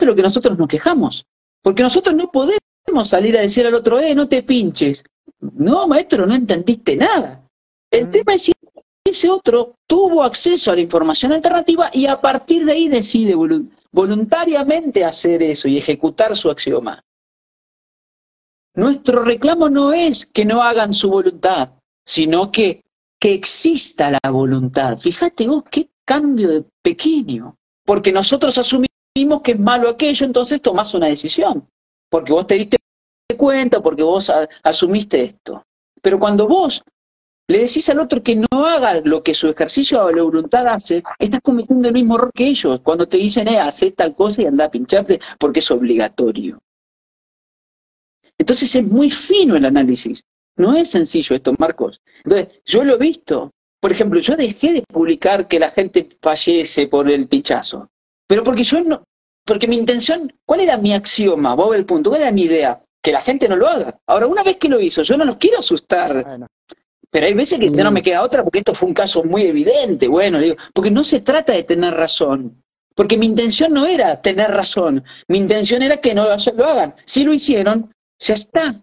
[0.00, 1.26] es lo que nosotros nos quejamos,
[1.62, 2.60] porque nosotros no podemos
[3.04, 5.04] salir a decir al otro, eh, no te pinches.
[5.40, 7.46] No, maestro, no entendiste nada.
[7.90, 8.10] El mm.
[8.10, 8.52] tema es si
[9.04, 13.34] ese otro tuvo acceso a la información alternativa y a partir de ahí decide
[13.92, 17.04] voluntariamente hacer eso y ejecutar su axioma.
[18.74, 21.72] Nuestro reclamo no es que no hagan su voluntad,
[22.04, 22.84] sino que,
[23.18, 24.98] que exista la voluntad.
[24.98, 30.94] Fíjate vos qué cambio de pequeño, porque nosotros asumimos que es malo aquello, entonces tomás
[30.94, 31.68] una decisión,
[32.08, 32.78] porque vos te diste
[33.36, 34.32] cuenta, porque vos
[34.62, 35.62] asumiste esto.
[36.00, 36.82] Pero cuando vos
[37.48, 41.02] le decís al otro que no haga lo que su ejercicio de la voluntad hace,
[41.18, 42.80] estás cometiendo el mismo error que ellos.
[42.82, 46.58] Cuando te dicen, eh, haz tal cosa y anda a pincharte porque es obligatorio.
[48.36, 50.22] Entonces es muy fino el análisis.
[50.56, 52.00] No es sencillo esto, Marcos.
[52.24, 53.50] Entonces, yo lo he visto.
[53.80, 57.88] Por ejemplo, yo dejé de publicar que la gente fallece por el pichazo.
[58.26, 59.04] Pero porque yo no,
[59.44, 61.54] porque mi intención, ¿cuál era mi axioma?
[61.54, 62.82] Vos el punto, ¿cuál era mi idea?
[63.02, 63.98] Que la gente no lo haga.
[64.06, 66.46] Ahora, una vez que lo hizo, yo no los quiero asustar.
[67.10, 69.46] Pero hay veces que ya no me queda otra porque esto fue un caso muy
[69.46, 72.62] evidente, bueno, digo, porque no se trata de tener razón,
[72.94, 76.94] porque mi intención no era tener razón, mi intención era que no lo hagan.
[77.06, 78.82] Si lo hicieron, ya está,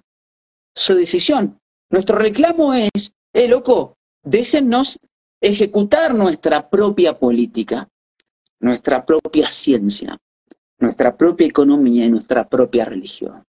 [0.75, 1.59] su decisión.
[1.91, 4.99] Nuestro reclamo es, eh, loco, déjennos
[5.39, 7.87] ejecutar nuestra propia política,
[8.59, 10.17] nuestra propia ciencia,
[10.79, 13.43] nuestra propia economía y nuestra propia religión.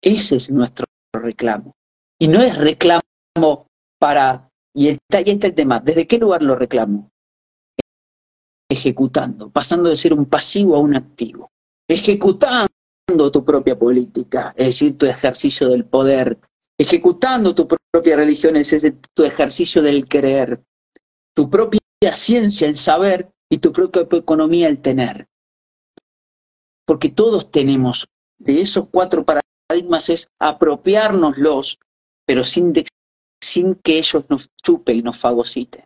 [0.00, 1.74] Ese es nuestro reclamo.
[2.18, 3.66] Y no es reclamo
[4.02, 7.12] para, y está, y está el tema, ¿desde qué lugar lo reclamo?
[8.68, 11.52] Ejecutando, pasando de ser un pasivo a un activo,
[11.88, 12.66] ejecutando
[13.30, 16.36] tu propia política, es decir, tu ejercicio del poder,
[16.76, 20.60] ejecutando tu propia religión es ese, tu ejercicio del creer,
[21.32, 21.78] tu propia
[22.12, 25.28] ciencia, el saber, y tu propia economía, el tener.
[26.86, 28.08] Porque todos tenemos,
[28.40, 31.78] de esos cuatro paradigmas es apropiárnoslos,
[32.26, 32.72] pero sin,
[33.42, 35.84] sin que ellos nos chupen y nos fagociten.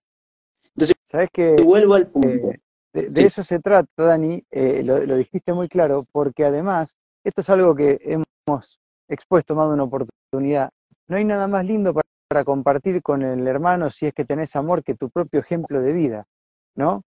[0.75, 2.51] Entonces, ¿Sabes que, vuelvo al punto.
[2.93, 6.95] Eh, de, eso se trata, Dani, eh, lo, lo, dijiste muy claro, porque además,
[7.25, 8.79] esto es algo que hemos
[9.09, 10.71] expuesto más de una oportunidad.
[11.09, 14.55] No hay nada más lindo para, para compartir con el hermano si es que tenés
[14.55, 16.27] amor que tu propio ejemplo de vida,
[16.75, 17.05] ¿no?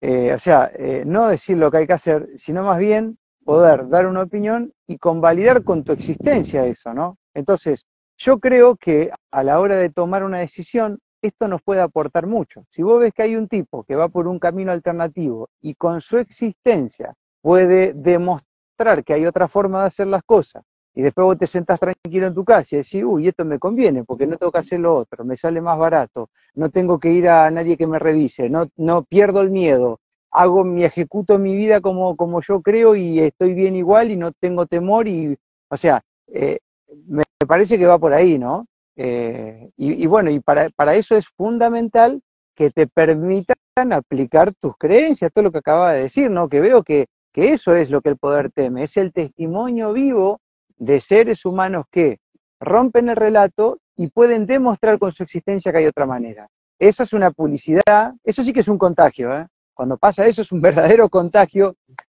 [0.00, 0.72] Eh, o sea,
[1.04, 4.98] no decir lo que hay que hacer, sino más bien poder dar una opinión y
[4.98, 7.18] convalidar con tu existencia eso, ¿no?
[7.34, 7.86] Entonces,
[8.22, 12.64] yo creo que a la hora de tomar una decisión, esto nos puede aportar mucho.
[12.70, 16.00] Si vos ves que hay un tipo que va por un camino alternativo y con
[16.00, 20.62] su existencia puede demostrar que hay otra forma de hacer las cosas,
[20.94, 24.04] y después vos te sentás tranquilo en tu casa y decís, uy, esto me conviene
[24.04, 27.28] porque no tengo que hacer lo otro, me sale más barato, no tengo que ir
[27.28, 30.00] a nadie que me revise, no, no pierdo el miedo,
[30.30, 34.32] hago mi, ejecuto mi vida como, como yo creo y estoy bien igual y no
[34.32, 35.36] tengo temor y,
[35.68, 36.58] o sea, eh,
[37.06, 38.66] me parece que va por ahí, ¿no?
[38.96, 42.20] Eh, y, bueno, y para, para eso es fundamental
[42.54, 43.56] que te permitan
[43.92, 46.48] aplicar tus creencias, todo lo que acaba de decir, ¿no?
[46.48, 50.40] Que veo que, que eso es lo que el poder teme, es el testimonio vivo
[50.76, 52.18] de seres humanos que
[52.60, 56.48] rompen el relato y pueden demostrar con su existencia que hay otra manera.
[56.78, 59.32] Esa es una publicidad, eso sí que es un contagio.
[59.36, 59.46] ¿eh?
[59.74, 61.76] Cuando pasa eso es un verdadero contagio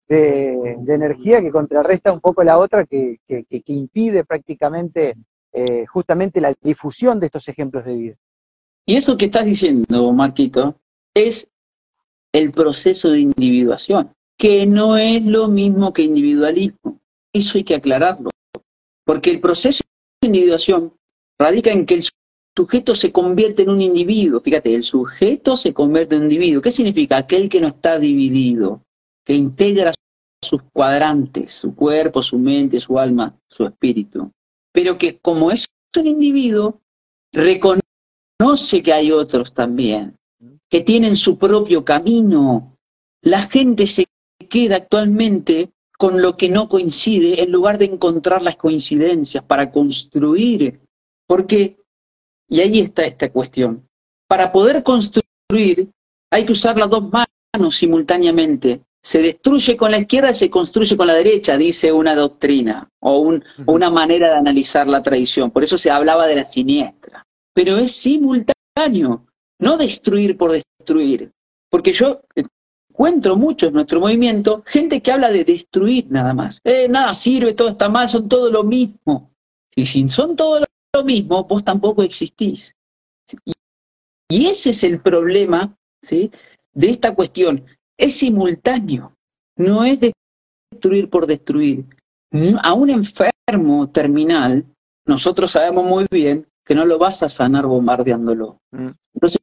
[0.09, 3.19] de, energía que contrarresta un poco la otra, que,
[3.67, 5.15] impide prácticamente
[5.53, 8.17] eh, justamente la difusión de estos ejemplos de vida.
[8.87, 10.77] Y eso que estás diciendo, Marquito,
[11.15, 11.49] es
[12.33, 17.01] el proceso de individuación, que no es lo mismo que individualismo.
[17.33, 18.31] Eso hay que aclararlo.
[19.05, 19.83] Porque el proceso
[20.21, 20.93] de individuación
[21.39, 22.05] radica en que el
[22.57, 24.41] sujeto se convierte en un individuo.
[24.41, 26.63] Fíjate, el sujeto se convierte en un individuo.
[26.63, 27.17] ¿Qué significa?
[27.17, 28.83] Aquel que no está dividido,
[29.25, 29.93] que integra
[30.43, 34.31] sus cuadrantes, su cuerpo, su mente, su alma, su espíritu.
[34.73, 35.67] Pero que como es
[35.97, 36.81] un individuo,
[37.33, 40.17] reconoce que hay otros también,
[40.69, 42.77] que tienen su propio camino.
[43.23, 44.07] La gente se
[44.49, 50.81] queda actualmente con lo que no coincide en lugar de encontrar las coincidencias para construir.
[51.27, 51.79] Porque,
[52.49, 53.89] y ahí está esta cuestión,
[54.27, 55.93] para poder construir
[56.33, 58.83] hay que usar las dos manos simultáneamente.
[59.03, 63.19] Se destruye con la izquierda y se construye con la derecha, dice una doctrina o,
[63.19, 65.51] un, o una manera de analizar la tradición.
[65.51, 67.27] Por eso se hablaba de la siniestra.
[67.53, 69.27] Pero es simultáneo,
[69.59, 71.33] no destruir por destruir.
[71.69, 72.21] Porque yo
[72.93, 76.61] encuentro mucho en nuestro movimiento gente que habla de destruir nada más.
[76.63, 79.33] Eh, nada sirve, todo está mal, son todo lo mismo.
[79.75, 80.61] Y si son todo
[80.95, 82.77] lo mismo, vos tampoco existís.
[84.29, 86.31] Y ese es el problema ¿sí?
[86.73, 87.65] de esta cuestión.
[87.97, 89.15] Es simultáneo,
[89.57, 90.01] no es
[90.73, 91.85] destruir por destruir.
[92.63, 94.65] A un enfermo terminal,
[95.07, 98.59] nosotros sabemos muy bien que no lo vas a sanar bombardeándolo.
[98.71, 98.91] Mm.
[99.15, 99.41] Entonces,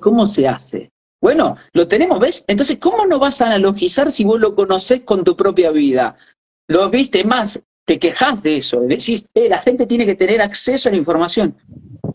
[0.00, 0.90] ¿cómo se hace?
[1.20, 2.44] Bueno, lo tenemos, ¿ves?
[2.48, 6.18] Entonces, ¿cómo no vas a analogizar si vos lo conocés con tu propia vida?
[6.68, 10.88] Lo viste más, te quejas de eso, decís, eh, la gente tiene que tener acceso
[10.88, 11.56] a la información.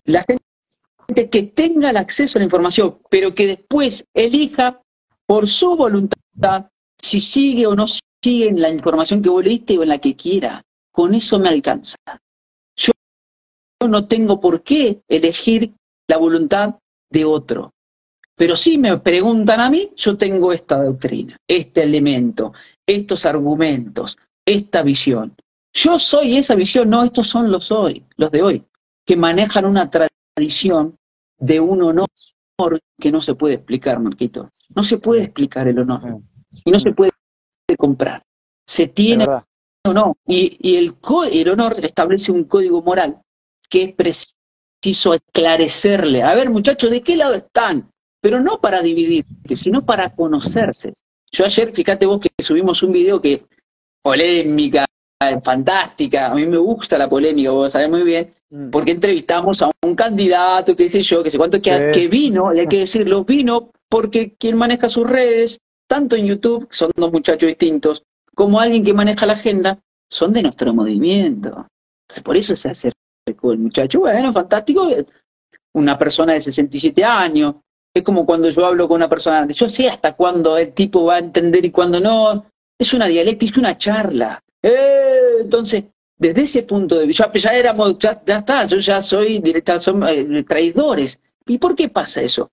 [0.06, 4.82] La gente que tenga el acceso a la información, pero que después elija
[5.30, 9.84] por su voluntad si sigue o no sigue en la información que vos leíste o
[9.84, 10.64] en la que quiera.
[10.92, 11.98] Con eso me alcanza.
[12.76, 12.92] Yo
[13.88, 15.72] no tengo por qué elegir
[16.08, 16.80] la voluntad
[17.12, 17.76] de otro.
[18.36, 22.54] Pero si me preguntan a mí, yo tengo esta doctrina, este elemento,
[22.88, 25.36] estos argumentos, esta visión.
[25.74, 28.64] Yo soy esa visión, no, estos son los hoy, los de hoy,
[29.06, 30.96] que manejan una tradición
[31.38, 32.10] de un honor
[33.00, 34.52] que no se puede explicar, Marquito.
[34.76, 36.22] No se puede explicar el honor.
[36.52, 37.12] Y no se puede
[37.78, 38.24] comprar.
[38.66, 40.18] Se tiene o no.
[40.26, 40.96] Y, y el,
[41.32, 43.22] el honor establece un código moral
[43.70, 46.24] que es preciso esclarecerle.
[46.24, 47.90] A ver, muchachos, ¿de qué lado están?
[48.22, 50.94] pero no para dividir, sino para conocerse.
[51.32, 53.46] Yo ayer, fíjate vos que subimos un video que
[54.02, 54.86] polémica,
[55.44, 58.70] fantástica, a mí me gusta la polémica, vos sabés muy bien, mm.
[58.70, 62.60] porque entrevistamos a un candidato, qué sé yo, que sé cuánto, que, que vino, y
[62.60, 67.48] hay que decirlo, vino porque quien maneja sus redes, tanto en YouTube, son dos muchachos
[67.48, 68.04] distintos,
[68.34, 71.68] como alguien que maneja la agenda, son de nuestro movimiento.
[72.24, 74.88] Por eso se acercó el muchacho, bueno, fantástico,
[75.74, 77.56] una persona de 67 años,
[77.94, 81.16] es como cuando yo hablo con una persona, yo sé hasta cuándo el tipo va
[81.16, 82.46] a entender y cuándo no.
[82.80, 84.42] Es una dialéctica, una charla.
[84.62, 85.86] Eh, entonces,
[86.18, 90.44] desde ese punto de vista, ya, éramos, ya, está, yo ya soy directa, son eh,
[90.44, 91.22] traidores.
[91.46, 92.52] ¿Y por qué pasa eso?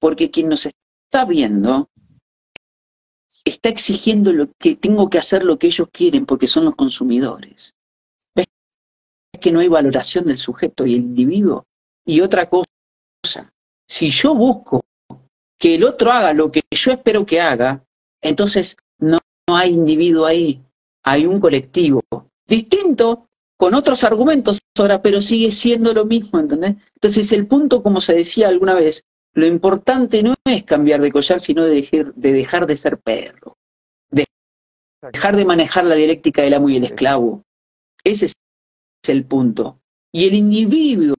[0.00, 1.88] Porque quien nos está viendo
[3.44, 7.74] está exigiendo lo que tengo que hacer lo que ellos quieren porque son los consumidores.
[8.34, 8.46] ¿Ves
[9.40, 11.66] que no hay valoración del sujeto y el individuo?
[12.04, 13.52] Y otra cosa,
[13.88, 14.84] si yo busco
[15.58, 17.84] que el otro haga lo que yo espero que haga,
[18.20, 19.18] entonces no,
[19.48, 20.62] no hay individuo ahí,
[21.10, 22.02] hay un colectivo
[22.46, 26.76] distinto, con otros argumentos ahora, pero sigue siendo lo mismo, ¿entendés?
[26.94, 29.04] Entonces el punto, como se decía alguna vez,
[29.34, 33.56] lo importante no es cambiar de collar, sino de dejar de, dejar de ser perro,
[34.10, 34.26] de
[35.12, 37.42] dejar de manejar la dialéctica del amo y el esclavo.
[38.04, 38.34] Ese es
[39.08, 39.80] el punto.
[40.12, 41.16] Y el individuo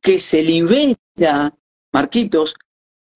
[0.00, 1.54] que se libera,
[1.92, 2.54] Marquitos,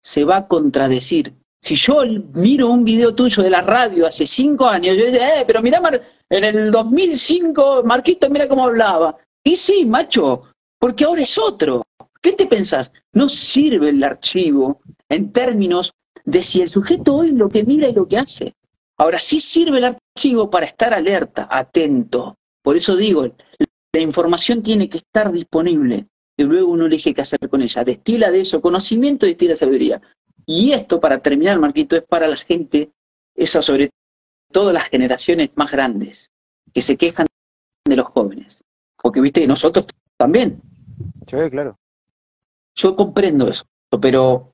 [0.03, 1.35] se va a contradecir.
[1.67, 1.97] Si yo
[2.35, 5.81] miro un video tuyo de la radio hace cinco años, yo digo, eh, pero mira,
[6.31, 9.17] en el 2005, Marquito, mira cómo hablaba.
[9.43, 10.43] Y sí, macho,
[10.79, 11.83] porque ahora es otro.
[12.23, 12.93] ¿Qué te pensás?
[13.15, 15.93] No sirve el archivo en términos
[16.25, 18.55] de si el sujeto hoy lo que mira y lo que hace.
[18.97, 22.37] Ahora sí sirve el archivo para estar alerta, atento.
[22.63, 23.35] Por eso digo,
[23.93, 26.07] la información tiene que estar disponible
[26.37, 27.83] y luego uno elige qué hacer con ella.
[27.83, 30.01] Destila de eso conocimiento y destila sabiduría.
[30.47, 32.91] Y esto, para terminar, Marquito, es para la gente,
[33.35, 33.91] esa sobre
[34.53, 36.31] todas las generaciones más grandes
[36.73, 37.27] que se quejan
[37.85, 38.63] de los jóvenes.
[39.03, 39.87] Porque, viste, nosotros
[40.17, 40.61] también.
[41.27, 41.77] Sí, claro.
[42.77, 43.65] Yo comprendo eso,
[44.01, 44.53] pero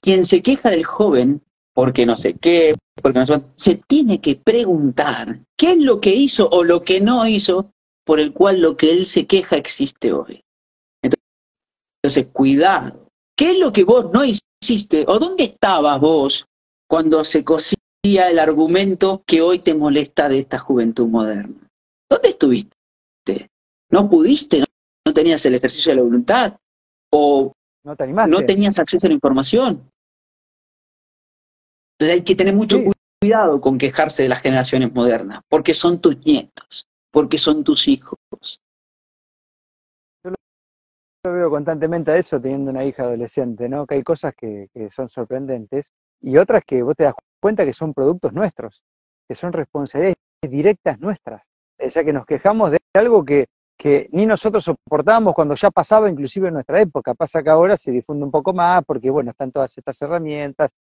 [0.00, 4.36] quien se queja del joven, porque no sé qué, porque no sé, se tiene que
[4.36, 7.72] preguntar qué es lo que hizo o lo que no hizo
[8.04, 10.44] por el cual lo que él se queja existe hoy.
[11.02, 13.08] Entonces, cuidado.
[13.42, 16.46] ¿Qué es lo que vos no hiciste o dónde estabas vos
[16.88, 17.74] cuando se cosía
[18.30, 21.68] el argumento que hoy te molesta de esta juventud moderna?
[22.08, 22.76] ¿Dónde estuviste?
[23.90, 24.60] ¿No pudiste?
[25.04, 26.56] ¿No, tenías el ejercicio de la voluntad?
[27.10, 27.52] ¿O
[27.84, 27.96] no,
[28.46, 29.90] tenías acceso a la información?
[31.98, 32.78] Entonces hay que tener mucho
[33.20, 38.20] cuidado con quejarse de las generaciones modernas, porque son tus nietos, porque son tus hijos.
[41.24, 43.86] Yo veo constantemente a eso teniendo una hija adolescente, ¿no?
[43.86, 47.72] Que hay cosas que, que son sorprendentes y otras que vos te das cuenta que
[47.72, 48.82] son productos nuestros,
[49.28, 51.44] que son responsabilidades directas nuestras.
[51.78, 53.46] O sea, que nos quejamos de algo que,
[53.76, 57.14] que ni nosotros soportábamos cuando ya pasaba inclusive en nuestra época.
[57.14, 60.72] Pasa que ahora se difunde un poco más porque, bueno, están todas estas herramientas,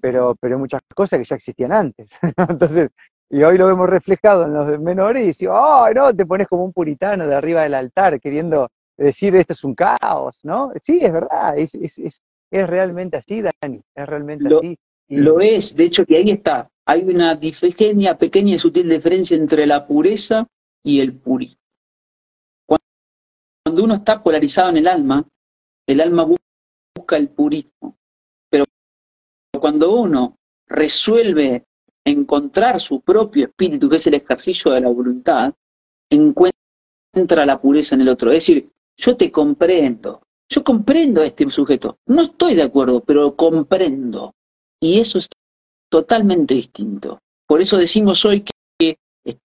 [0.00, 2.08] pero, pero muchas cosas que ya existían antes.
[2.48, 2.88] Entonces,
[3.28, 6.64] y hoy lo vemos reflejado en los menores y decimos, oh, no, te pones como
[6.64, 8.70] un puritano de arriba del altar queriendo
[9.04, 10.72] decir esto es un caos, ¿no?
[10.82, 14.78] Sí, es verdad, es, es, es, es realmente así, Dani, es realmente así.
[15.08, 16.70] Lo es, de hecho que ahí está.
[16.86, 20.46] Hay una pequeña, pequeña y sutil diferencia entre la pureza
[20.84, 21.58] y el purismo.
[23.64, 25.26] Cuando uno está polarizado en el alma,
[25.86, 27.96] el alma busca el purismo.
[28.48, 28.64] Pero
[29.58, 30.36] cuando uno
[30.68, 31.64] resuelve
[32.04, 35.52] encontrar su propio espíritu, que es el ejercicio de la voluntad,
[36.10, 38.30] encuentra la pureza en el otro.
[38.30, 38.70] Es decir,
[39.00, 41.98] yo te comprendo, yo comprendo a este sujeto.
[42.06, 44.34] No estoy de acuerdo, pero comprendo.
[44.78, 45.28] Y eso es
[45.88, 47.18] totalmente distinto.
[47.46, 48.44] Por eso decimos hoy
[48.78, 49.36] que es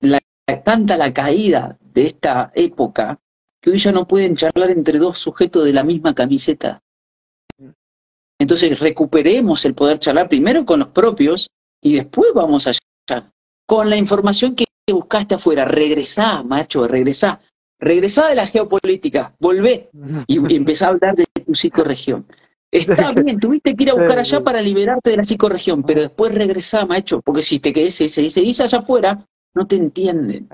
[0.00, 0.20] la,
[0.64, 3.18] tanta la caída de esta época
[3.60, 6.80] que hoy ya no pueden charlar entre dos sujetos de la misma camiseta.
[8.38, 11.48] Entonces recuperemos el poder charlar primero con los propios
[11.82, 13.30] y después vamos allá.
[13.66, 17.40] Con la información que buscaste afuera, regresá, macho, regresá.
[17.84, 19.90] Regresá de la geopolítica, volvé
[20.26, 22.26] y, y empezá a hablar de tu psicorregión.
[22.70, 26.34] Está bien, tuviste que ir a buscar allá para liberarte de la psicorregión, pero después
[26.34, 30.48] regresá, macho, porque si te quedes y seguís allá afuera, no te entienden.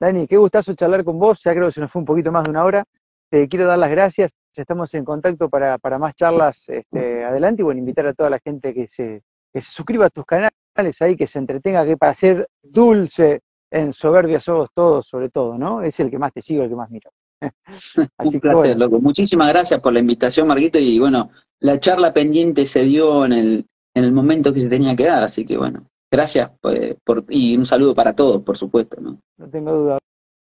[0.00, 2.42] Dani, qué gustazo charlar con vos, ya creo que se nos fue un poquito más
[2.42, 2.84] de una hora.
[3.30, 7.64] Te quiero dar las gracias, estamos en contacto para, para más charlas este, adelante y
[7.64, 11.14] bueno, invitar a toda la gente que se, que se suscriba a tus canales ahí,
[11.14, 13.40] que se entretenga, que para ser dulce
[13.70, 15.82] en soberbia somos todos, sobre todo, ¿no?
[15.82, 17.10] Es el que más te sigo, el que más miro.
[18.18, 18.98] un placer, loco.
[19.00, 23.66] Muchísimas gracias por la invitación, Marquito, y bueno, la charla pendiente se dio en el,
[23.94, 27.56] en el momento que se tenía que dar, así que bueno, gracias pues, por, y
[27.56, 29.00] un saludo para todos, por supuesto.
[29.00, 29.18] ¿no?
[29.36, 29.98] no tengo duda.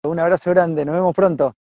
[0.05, 1.55] Un abrazo grande, nos vemos pronto.